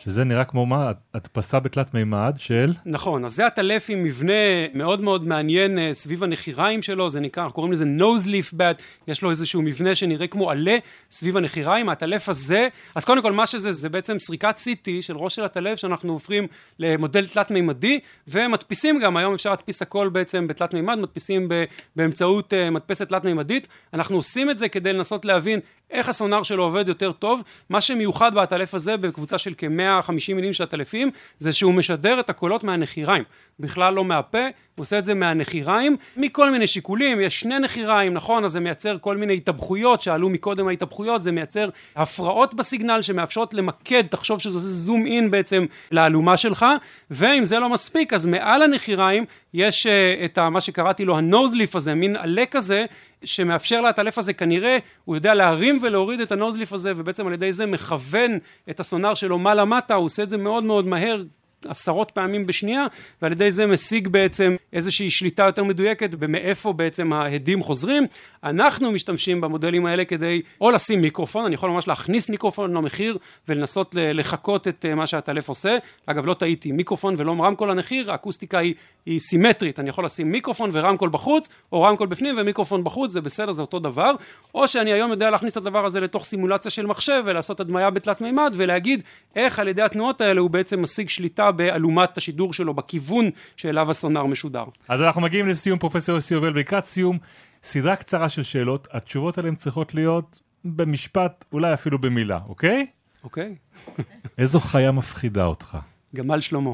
שזה 0.06 0.24
נראה 0.24 0.44
כמו 0.44 0.66
מה, 0.66 0.92
הדפסה 1.14 1.60
בתלת 1.60 1.94
מימד 1.94 2.34
של... 2.38 2.74
נכון, 2.86 3.26
אז 3.26 3.36
זה 3.36 3.46
הטלף 3.46 3.86
עם 3.90 4.04
מבנה 4.04 4.34
מאוד 4.74 5.02
מאוד 5.02 5.28
מעניין 5.28 5.80
אה, 5.80 5.94
סביב 5.94 6.24
הנחיריים 6.24 6.82
שלו, 6.82 7.10
זה 7.10 7.20
נקרא, 7.20 7.50
קוראים 7.50 7.74
לזה 7.74 7.86
nose 8.00 8.28
leaf 8.28 8.54
bat, 8.54 8.82
יש 9.08 9.22
לו 9.22 9.30
איזשהו 9.30 9.62
מבנה 9.62 9.96
שנראה 9.96 10.28
כמו 10.28 10.52
עלה 10.52 10.78
סביב 11.12 11.38
הנחיריים, 11.38 11.90
הטלף 11.90 12.30
הזה, 12.30 12.68
אז 12.96 13.06
קודם 13.06 13.22
כל 13.22 13.32
מה 13.32 13.46
שזה, 13.46 13.72
זה 13.72 13.90
בעצם 13.90 14.20
סריקת 14.20 14.58
CT 14.58 14.88
של 15.02 15.16
ראש 15.18 15.36
של 15.36 15.44
הטלף 15.44 15.80
שאנחנו 15.80 16.14
הופכים 16.14 16.48
למודל 16.80 17.28
תלת 17.28 17.52
מימדי, 17.52 18.00
ומדפיסים 18.28 19.00
גם, 19.00 19.18
היום 19.18 19.34
אפשר 19.34 19.50
להדפיס 19.50 19.82
הכל 19.82 20.10
בעצם 20.10 20.48
בתלת 20.48 20.74
מימד, 20.74 21.00
מדפיסים 21.00 21.50
באמצעות 21.96 22.54
אה, 22.54 22.70
מדפסת 22.70 23.10
תלת 23.10 23.24
מימדית, 23.24 23.68
אנחנו 23.94 24.16
עושים 24.16 24.50
את 24.50 24.58
זה 24.58 24.70
כדי 24.70 24.94
לנסות 24.94 25.26
להבין 25.26 25.60
איך 25.92 26.10
הסונאר 26.10 26.44
שלו 26.44 26.64
עובד 26.64 26.88
יותר 26.88 27.12
טוב, 27.12 27.42
מה 27.70 27.82
שמיוחד 27.82 28.36
בעטלף 28.36 28.74
הזה 28.74 28.98
בקבוצה 28.98 29.38
של 29.38 29.54
כ-150 30.02 30.34
מילים 30.36 30.54
של 30.54 30.64
עטלפים 30.64 31.12
זה 31.40 31.54
שהוא 31.54 31.74
משדר 31.74 32.20
את 32.20 32.30
הקולות 32.30 32.64
מהנחיריים, 32.64 33.24
בכלל 33.60 33.94
לא 33.94 34.06
מהפה, 34.06 34.44
הוא 34.76 34.84
עושה 34.84 35.00
את 35.00 35.06
זה 35.06 35.14
מהנחיריים, 35.14 35.98
מכל 36.18 36.52
מיני 36.52 36.68
שיקולים, 36.68 37.22
יש 37.22 37.40
שני 37.40 37.60
נחיריים, 37.60 38.14
נכון, 38.14 38.46
אז 38.46 38.52
זה 38.52 38.60
מייצר 38.60 38.98
כל 39.02 39.18
מיני 39.18 39.34
התהפכויות, 39.34 40.02
שעלו 40.02 40.30
מקודם 40.30 40.68
ההתהפכויות, 40.68 41.24
זה 41.24 41.32
מייצר 41.32 41.70
הפרעות 41.96 42.54
בסיגנל 42.54 43.02
שמאפשרות 43.02 43.54
למקד, 43.54 44.04
תחשוב 44.08 44.40
שזה 44.40 44.58
עושה 44.58 44.68
זום 44.68 45.06
אין 45.06 45.32
בעצם 45.32 45.66
לאלומה 45.92 46.38
שלך, 46.38 46.66
ואם 47.12 47.46
זה 47.46 47.60
לא 47.60 47.70
מספיק, 47.70 48.14
אז 48.14 48.26
מעל 48.26 48.62
הנחיריים 48.62 49.26
יש 49.54 49.88
uh, 49.88 49.90
את 50.26 50.40
מה 50.40 50.62
שקראתי 50.62 51.06
לו 51.06 51.18
הנוזליף 51.18 51.76
הזה, 51.76 51.94
מין 51.94 52.16
עלה 52.16 52.46
כזה, 52.46 52.86
שמאפשר 53.26 53.82
לעטלף 53.82 54.18
הזה 54.18 54.34
כנראה, 54.34 54.78
הוא 55.06 55.16
יודע 55.16 55.34
להרים 55.34 55.80
ולהוריד 55.82 56.20
את 56.20 56.32
הנוזליף 56.32 56.74
הזה, 56.74 56.94
ובעצם 56.96 57.28
על 57.28 57.34
ידי 57.34 57.54
זה 57.54 57.66
מכוון 57.66 58.40
את 58.70 58.80
הסונאר 58.80 59.14
שלו 59.14 59.40
מעלה 59.40 59.66
מטה, 59.66 59.94
הוא 59.94 60.06
עושה 60.06 60.24
את 60.24 60.30
זה 60.30 60.38
מאוד 60.38 60.64
מאוד 60.64 60.88
מהר, 60.88 61.22
עשרות 61.68 62.12
פעמים 62.12 62.46
בשנייה, 62.46 62.86
ועל 63.22 63.32
ידי 63.32 63.52
זה 63.52 63.66
משיג 63.66 64.08
בעצם 64.08 64.56
איזושהי 64.74 65.10
שליטה 65.10 65.44
יותר 65.44 65.64
מדויקת 65.64 66.16
במאיפה 66.16 66.74
בעצם 66.74 67.14
ההדים 67.14 67.64
חוזרים. 67.64 68.08
אנחנו 68.44 68.92
משתמשים 68.92 69.42
במודלים 69.42 69.86
האלה 69.86 70.06
כדי 70.06 70.42
או 70.62 70.72
לשים 70.72 71.02
מיקרופון, 71.02 71.46
אני 71.46 71.54
יכול 71.54 71.70
ממש 71.70 71.88
להכניס 71.88 72.30
מיקרופון 72.30 72.74
למחיר 72.74 73.18
ולנסות 73.48 73.96
לחקות 73.98 74.68
את 74.68 74.86
מה 74.86 75.08
שהטלף 75.08 75.50
עושה. 75.50 75.78
אגב, 76.06 76.26
לא 76.26 76.34
טעיתי, 76.34 76.72
מיקרופון 76.72 77.16
ולא 77.18 77.32
רמקול 77.32 77.72
למחיר, 77.72 78.12
האקוסטיקה 78.12 78.58
היא, 78.58 78.74
היא 79.06 79.20
סימטרית, 79.20 79.80
אני 79.80 79.90
יכול 79.90 80.06
לשים 80.06 80.32
מיקרופון 80.32 80.70
ורמקול 80.74 81.10
בחוץ, 81.10 81.50
או 81.72 81.82
רמקול 81.82 82.08
בפנים 82.08 82.36
ומיקרופון 82.38 82.84
בחוץ, 82.84 83.12
זה 83.12 83.22
בסדר, 83.22 83.52
זה 83.52 83.62
אותו 83.62 83.80
דבר. 83.80 84.12
או 84.56 84.68
שאני 84.68 84.94
היום 84.94 85.12
יודע 85.12 85.30
להכניס 85.30 85.52
את 85.52 85.58
הדבר 85.58 85.86
הזה 85.86 86.00
לתוך 86.00 86.26
סימולציה 86.26 86.72
של 86.72 86.86
מחשב 86.86 87.24
ולעשות 87.26 87.60
הדמיה 87.60 87.90
בתלת 87.90 88.22
מימד 88.22 88.54
ולהגיד 88.58 89.04
איך 89.36 89.60
על 89.60 89.68
ידי 89.68 89.82
התנועות 89.82 90.22
האלה 90.22 90.42
הוא 90.42 90.50
בעצם 90.50 90.82
משיג 90.82 91.10
שליטה 91.10 91.52
באלומת 91.58 92.18
השידור 92.18 92.54
שלו, 92.54 92.74
בכיוון 92.74 93.30
שאליו 93.58 93.90
הסונאר 93.90 94.26
משודר. 94.26 94.66
אז 94.88 95.02
אנחנו 95.02 95.22
מגיעים 95.22 95.48
לסיום 95.48 95.80
פרופסור 95.80 96.16
יוסי 96.16 96.34
יובל, 96.34 96.50
ולקראת 96.50 96.86
סיום, 96.86 97.18
סדרה 97.64 97.96
קצרה 97.96 98.30
של 98.30 98.44
שאלות, 98.44 98.88
התשובות 98.92 99.38
עליהן 99.38 99.56
צריכות 99.56 99.94
להיות 99.94 100.42
במשפט, 100.66 101.46
אולי 101.52 101.74
אפילו 101.74 102.00
במילה, 102.00 102.40
אוקיי? 102.48 102.86
אוקיי. 103.24 103.56
איזו 104.38 104.60
חיה 104.60 104.92
מפחידה 104.92 105.46
אותך? 105.46 105.78
גמל 106.16 106.42
שלמה. 106.42 106.72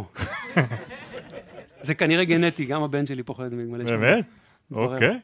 זה 1.82 1.96
כנראה 1.96 2.26
גנטי, 2.26 2.66
גם 2.66 2.84
הבן 2.84 3.06
שלי 3.06 3.24
פוחד 3.24 3.54
מגמלי 3.54 3.88
שלמה. 3.88 4.02
באמת? 4.02 4.26
אוקיי. 4.72 5.20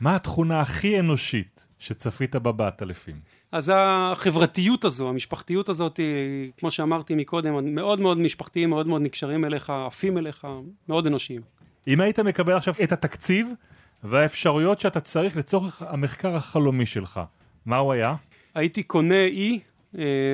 מה 0.00 0.16
התכונה 0.16 0.60
הכי 0.60 1.00
אנושית 1.00 1.66
שצפית 1.78 2.36
בה 2.36 2.52
בעטלפים? 2.52 3.16
אז 3.52 3.72
החברתיות 3.74 4.84
הזו, 4.84 5.08
המשפחתיות 5.08 5.68
הזאת, 5.68 6.00
כמו 6.56 6.70
שאמרתי 6.70 7.14
מקודם, 7.14 7.74
מאוד 7.74 8.00
מאוד 8.00 8.18
משפחתיים, 8.18 8.70
מאוד 8.70 8.86
מאוד 8.86 9.02
נקשרים 9.02 9.44
אליך, 9.44 9.70
עפים 9.70 10.18
אליך, 10.18 10.46
מאוד 10.88 11.06
אנושיים. 11.06 11.42
אם 11.88 12.00
היית 12.00 12.18
מקבל 12.18 12.56
עכשיו 12.56 12.74
את 12.84 12.92
התקציב 12.92 13.48
והאפשרויות 14.04 14.80
שאתה 14.80 15.00
צריך 15.00 15.36
לצורך 15.36 15.82
המחקר 15.82 16.36
החלומי 16.36 16.86
שלך, 16.86 17.20
מה 17.66 17.76
הוא 17.76 17.92
היה? 17.92 18.14
הייתי 18.54 18.82
קונה 18.82 19.24
אי 19.24 19.52
אה, 19.52 19.75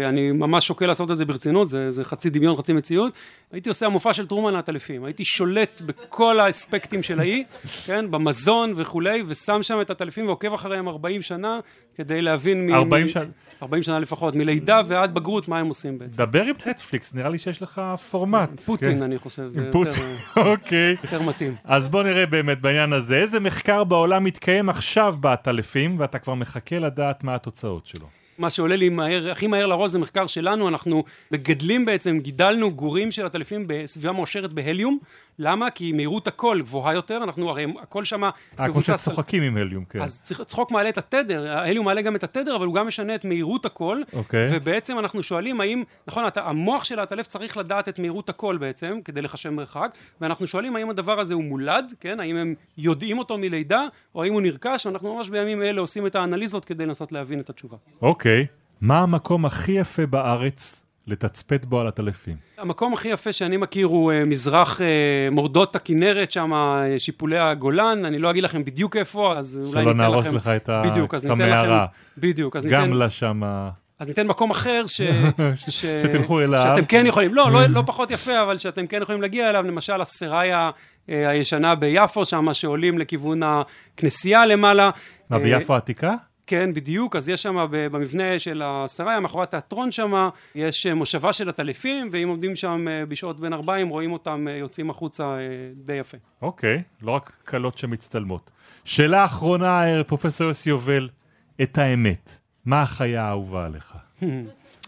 אני 0.05 0.33
ממש 0.33 0.67
שוקל 0.67 0.87
לעשות 0.87 1.11
את 1.11 1.17
זה 1.17 1.25
ברצינות, 1.25 1.69
זה, 1.69 1.91
זה 1.91 2.05
חצי 2.05 2.31
דמיון, 2.31 2.57
חצי 2.57 2.73
מציאות. 2.73 3.13
הייתי 3.53 3.69
עושה 3.69 3.87
המופע 3.87 4.13
של 4.13 4.27
טרומן 4.27 4.53
לעטלפים, 4.53 5.05
הייתי 5.05 5.25
שולט 5.25 5.83
בכל 5.87 6.41
האספקטים 6.41 7.03
של 7.03 7.21
האי, 7.21 7.45
כן, 7.87 8.11
במזון 8.11 8.73
וכולי, 8.77 9.23
ושם 9.27 9.63
שם 9.63 9.81
את 9.81 9.91
הטלפים 9.91 10.27
ועוקב 10.27 10.53
אחריהם 10.53 10.89
40 10.89 11.23
שנה, 11.23 11.61
כדי 11.95 12.23
להבין... 12.23 12.67
מ... 12.67 12.75
40 12.75 13.09
שנה? 13.09 13.25
40 13.63 13.83
שנה 13.83 13.99
לפחות, 13.99 14.35
מלידה 14.35 14.81
ועד 14.87 15.15
בגרות, 15.15 15.49
מה 15.49 15.59
הם 15.59 15.67
עושים 15.67 15.99
בעצם. 15.99 16.23
דבר 16.23 16.43
עם 16.43 16.55
נטפליקס, 16.67 17.15
נראה 17.15 17.29
לי 17.29 17.39
שיש 17.39 17.63
לך 17.63 17.83
פורמט. 18.11 18.61
פוטין, 18.61 18.93
כן. 18.93 19.03
אני 19.03 19.19
חושב, 19.19 19.49
זה 19.51 19.73
פוט... 19.73 19.87
יותר, 19.87 20.03
אוקיי. 20.51 20.97
יותר 21.03 21.23
מתאים. 21.23 21.55
אז 21.65 21.89
בוא 21.89 22.03
נראה 22.03 22.27
באמת 22.27 22.61
בעניין 22.61 22.93
הזה, 22.93 23.17
איזה 23.17 23.41
מחקר 23.41 23.85
בעולם 23.85 24.25
מתקיים 24.25 24.69
עכשיו 24.69 25.17
בעטלפים, 25.21 25.97
ואתה 25.99 26.19
כבר 26.19 26.35
מחכה 26.35 26.79
לדעת 26.79 27.25
מה 27.25 27.35
התוצאות 27.35 27.87
שלו. 27.87 28.22
מה 28.43 28.51
שעולה 28.51 28.77
לי 28.77 28.89
מהר, 28.89 29.31
הכי 29.31 29.47
מהר 29.47 29.67
לראש 29.67 29.91
זה 29.91 29.99
מחקר 29.99 30.27
שלנו, 30.27 30.69
אנחנו 30.69 31.05
מגדלים 31.31 31.85
בעצם, 31.85 32.19
גידלנו 32.19 32.71
גורים 32.71 33.11
של 33.11 33.27
עטלפים 33.27 33.65
בסביבה 33.67 34.13
מאושרת 34.13 34.53
בהליום, 34.53 34.99
למה? 35.39 35.71
כי 35.71 35.93
מהירות 35.93 36.29
הקול 36.29 36.63
גבוהה 36.63 36.95
יותר, 36.95 37.21
אנחנו 37.23 37.51
הרי 37.51 37.67
שם 38.05 38.21
מבוסס... 38.21 38.31
אה, 38.61 38.69
כמו 38.69 38.83
שצוחקים 38.83 39.43
עם 39.43 39.57
הליום, 39.57 39.85
כן. 39.85 40.03
אז 40.03 40.23
צחוק 40.47 40.71
מעלה 40.71 40.89
את 40.89 40.99
התדר, 40.99 41.51
ההליום 41.51 41.85
מעלה 41.85 42.03
גם 42.03 42.17
את 42.17 42.25
התדר, 42.25 42.57
אבל 42.57 42.67
הוא 42.67 42.75
גם 42.75 42.87
משנה 42.87 43.15
את 43.15 43.25
מהירות 43.25 43.67
הקול, 43.67 44.05
אוקיי. 44.13 44.49
ובעצם 44.53 44.99
אנחנו 44.99 45.23
שואלים 45.23 45.61
האם, 45.61 45.83
נכון, 46.07 46.25
המוח 46.37 46.85
של 46.85 46.99
העטלף 46.99 47.27
צריך 47.27 47.57
לדעת 47.57 47.89
את 47.89 47.99
מהירות 47.99 48.29
הקול 48.29 48.57
בעצם, 48.57 48.99
כדי 49.05 49.23
לחשב 49.23 49.51
מרחק, 49.51 49.95
ואנחנו 50.21 50.47
שואלים 50.47 50.77
האם 50.77 50.91
הדבר 50.91 51.21
הזה 51.21 51.35
הוא 51.35 51.45
מולד, 51.45 51.93
כן, 52.01 52.21
האם 52.21 52.37
הם 52.37 52.55
יודעים 52.79 53.19
אותו 53.19 53.39
מלידה, 53.39 53.87
או 54.15 54.23
האם 54.23 54.33
הוא 54.33 54.43
נרכש, 54.43 54.87
ואנחנו 54.87 55.15
ממש 55.17 55.29
בימים 55.29 55.63
אלה 55.63 55.81
עושים 55.81 56.07
את 56.07 56.15
האנליזות 56.15 56.65
כדי 56.65 56.87
לנסות 56.87 57.13
להבין 57.13 57.41
את 57.41 57.51
התשובה. 57.51 57.77
אוקיי. 58.03 58.32
מה 58.81 58.99
המקום 58.99 59.45
הכי 59.47 59.73
יפה 59.73 60.07
בארץ 60.07 60.83
לתצפת 61.07 61.65
בו 61.65 61.81
על 61.81 61.87
הטלפים. 61.87 62.37
המקום 62.59 62.93
הכי 62.93 63.09
יפה 63.09 63.33
שאני 63.33 63.57
מכיר 63.57 63.87
הוא 63.87 64.13
uh, 64.13 64.15
מזרח 64.27 64.81
uh, 64.81 64.83
מורדות 65.31 65.77
הכנרת, 65.77 66.33
שם 66.33 66.53
uh, 66.53 66.99
שיפולי 66.99 67.39
הגולן, 67.39 68.05
אני 68.05 68.19
לא 68.19 68.31
אגיד 68.31 68.45
לכם 68.45 68.65
בדיוק 68.65 68.97
איפה, 68.97 69.39
אז 69.39 69.61
אולי 69.65 69.69
ניתן 69.69 69.81
לכם... 69.81 69.85
שלא 69.85 69.95
נהרוס 69.95 70.27
לך 70.27 70.49
את, 70.49 70.71
בדיוק, 70.85 71.15
את 71.15 71.25
המערה. 71.25 71.87
בדיוק, 72.19 72.57
אז 72.57 72.65
ניתן... 72.65 72.77
גם 72.77 72.93
לה 72.93 73.11
שמה... 73.11 73.71
אז 73.99 74.09
ניתן 74.09 74.27
מקום 74.27 74.51
אחר 74.51 74.85
ש... 74.87 75.01
ש... 75.69 75.87
שתלכו 75.87 76.41
אליו. 76.41 76.63
שאתם 76.63 76.85
כן 76.85 77.07
יכולים, 77.07 77.35
לא, 77.35 77.53
לא, 77.53 77.67
לא 77.67 77.83
פחות 77.87 78.11
יפה, 78.11 78.43
אבל 78.43 78.59
שאתם 78.59 78.87
כן 78.87 79.03
יכולים 79.03 79.23
להגיע 79.23 79.51
אליו, 79.51 79.63
למשל 79.63 80.01
הסראיה 80.01 80.71
הישנה 81.09 81.75
ביפו, 81.75 82.25
שם 82.25 82.55
שעולים 82.55 82.99
לכיוון 82.99 83.41
הכנסייה 83.43 84.47
למעלה. 84.47 84.91
מה, 85.31 85.39
ביפו 85.39 85.75
העתיקה? 85.75 86.15
כן, 86.53 86.75
בדיוק, 86.75 87.17
אז 87.17 87.29
יש 87.29 87.43
שם 87.43 87.67
במבנה 87.71 88.39
של 88.39 88.63
השריה, 88.65 89.21
מאחורי 89.21 89.43
התיאטרון 89.43 89.93
שם, 89.93 90.29
יש 90.55 90.87
אה, 90.87 90.95
מושבה 90.95 91.33
של 91.33 91.49
עטלפים, 91.49 92.09
ואם 92.13 92.29
עומדים 92.29 92.57
שם 92.57 92.89
אה, 92.89 93.07
בשעות 93.07 93.41
בין 93.41 93.53
ארבעים, 93.53 93.89
רואים 93.89 94.13
אותם 94.13 94.47
אה, 94.49 94.57
יוצאים 94.57 94.91
החוצה 94.91 95.37
די 95.75 95.93
יפה. 95.93 96.17
אוקיי, 96.43 96.83
לא 97.03 97.11
רק 97.11 97.33
קלות 97.45 97.79
שמצטלמות. 97.79 98.51
שאלה 98.85 99.25
אחרונה, 99.25 99.85
פרופסור 100.07 100.47
יוסי 100.47 100.71
יובל, 100.71 101.09
את 101.63 101.79
האמת, 101.79 102.39
מה 102.65 102.83
החיה 102.83 103.23
האהובה 103.25 103.67
עליך? 103.67 103.95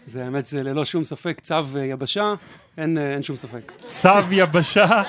זה 0.05 0.23
האמת, 0.25 0.45
זה 0.45 0.63
ללא 0.63 0.85
שום 0.85 1.03
ספק 1.03 1.39
צו 1.39 1.79
יבשה, 1.85 2.33
אין, 2.77 2.97
אין 2.97 3.23
שום 3.23 3.35
ספק. 3.35 3.71
צו 3.85 4.09
יבשה? 4.31 5.01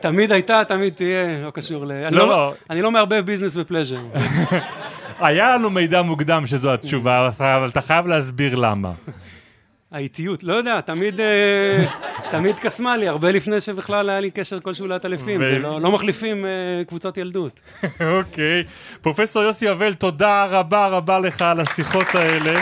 תמיד 0.00 0.32
הייתה, 0.32 0.62
תמיד 0.68 0.92
תהיה, 0.92 1.44
לא 1.44 1.50
קשור 1.50 1.84
ל... 1.84 1.88
לא, 1.88 2.08
אני 2.08 2.16
לא, 2.16 2.28
לא. 2.28 2.54
אני 2.70 2.82
לא 2.82 2.90
מערבב 2.90 3.20
ביזנס 3.26 3.56
ופלז'ר. 3.56 4.00
היה 5.18 5.54
לנו 5.54 5.70
מידע 5.70 6.02
מוקדם 6.02 6.46
שזו 6.46 6.74
התשובה, 6.74 7.30
אבל 7.38 7.68
אתה 7.68 7.80
חייב 7.80 8.06
להסביר 8.06 8.54
למה. 8.54 8.92
האיטיות, 9.92 10.42
לא 10.42 10.54
יודע, 10.54 10.80
תמיד, 10.80 11.20
אה, 11.20 11.84
תמיד 12.30 12.56
קסמה 12.58 12.96
לי, 12.96 13.08
הרבה 13.08 13.32
לפני 13.32 13.60
שבכלל 13.60 14.10
היה 14.10 14.20
לי 14.20 14.30
קשר 14.30 14.60
כלשהו 14.60 14.86
לעטלפים, 14.86 15.44
זה 15.44 15.58
לא, 15.58 15.80
לא 15.80 15.92
מחליפים 15.92 16.46
אה, 16.46 16.50
קבוצת 16.88 17.16
ילדות. 17.16 17.60
אוקיי. 18.18 18.64
פרופסור 19.02 19.42
יוסי 19.42 19.70
אבל, 19.70 19.94
תודה 19.94 20.44
רבה 20.44 20.86
רבה 20.86 21.18
לך 21.18 21.42
על 21.42 21.60
השיחות 21.60 22.14
האלה. 22.14 22.60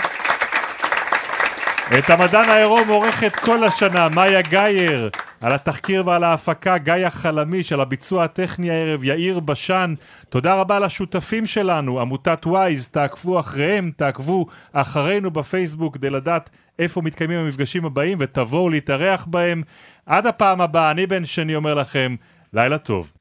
את 1.98 2.10
המדען 2.10 2.48
העירום 2.48 2.88
עורכת 2.88 3.36
כל 3.36 3.64
השנה 3.64 4.08
מאיה 4.08 4.42
גאייר, 4.42 5.10
על 5.42 5.52
התחקיר 5.52 6.02
ועל 6.07 6.24
ההפקה 6.24 6.78
גיא 6.78 7.09
חלמיש, 7.09 7.72
על 7.72 7.81
הביצוע 7.81 8.24
הטכני 8.24 8.70
הערב 8.70 9.05
יאיר 9.05 9.40
בשן. 9.40 9.94
תודה 10.28 10.55
רבה 10.55 10.78
לשותפים 10.78 11.46
שלנו, 11.46 12.00
עמותת 12.00 12.46
וויז, 12.46 12.88
תעקבו 12.88 13.40
אחריהם, 13.40 13.90
תעקבו 13.96 14.46
אחרינו 14.72 15.31
בפייסבוק 15.31 15.94
כדי 15.94 16.11
לדעת 16.11 16.50
איפה 16.78 17.00
מתקיימים 17.00 17.38
המפגשים 17.38 17.85
הבאים 17.85 18.18
ותבואו 18.20 18.68
להתארח 18.68 19.26
בהם. 19.31 19.62
עד 20.07 20.26
הפעם 20.26 20.61
הבאה, 20.61 20.90
אני 20.90 21.07
בן 21.07 21.24
שני 21.24 21.55
אומר 21.55 21.74
לכם, 21.74 22.16
לילה 22.52 22.78
טוב. 22.78 23.12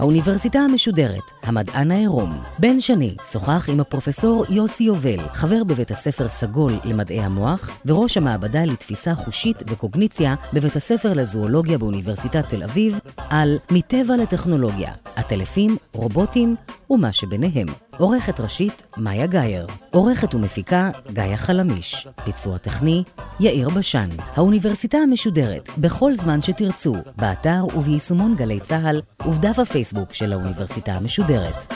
האוניברסיטה 0.00 0.58
המשודרת, 0.58 1.22
המדען 1.42 1.90
העירום. 1.90 2.42
בן 2.58 2.80
שני 2.80 3.16
שוחח 3.32 3.68
עם 3.68 3.80
הפרופסור 3.80 4.44
יוסי 4.48 4.84
יובל, 4.84 5.18
חבר 5.32 5.64
בבית 5.64 5.90
הספר 5.90 6.28
סגול 6.28 6.72
למדעי 6.84 7.20
המוח, 7.20 7.70
וראש 7.86 8.16
המעבדה 8.16 8.64
לתפיסה 8.64 9.14
חושית 9.14 9.62
וקוגניציה 9.66 10.34
בבית 10.52 10.76
הספר 10.76 11.12
לזואולוגיה 11.12 11.78
באוניברסיטת 11.78 12.48
תל 12.48 12.62
אביב, 12.62 12.98
על 13.16 13.58
מטבע 13.70 14.16
לטכנולוגיה, 14.16 14.92
עטלפים, 15.16 15.76
רובוטים 15.92 16.56
ומה 16.90 17.12
שביניהם. 17.12 17.89
עורכת 18.00 18.40
ראשית, 18.40 18.82
מאיה 18.96 19.26
גאייר. 19.26 19.66
עורכת 19.90 20.34
ומפיקה, 20.34 20.90
גאיה 21.12 21.36
חלמיש. 21.36 22.08
ביצוע 22.26 22.58
טכני, 22.58 23.04
יאיר 23.40 23.68
בשן. 23.68 24.08
האוניברסיטה 24.36 24.98
המשודרת, 24.98 25.68
בכל 25.78 26.14
זמן 26.14 26.42
שתרצו, 26.42 26.94
באתר 27.16 27.64
וביישומון 27.76 28.34
גלי 28.36 28.60
צה"ל, 28.60 29.00
ובדף 29.26 29.58
הפייסבוק 29.58 30.12
של 30.12 30.32
האוניברסיטה 30.32 30.92
המשודרת. 30.92 31.72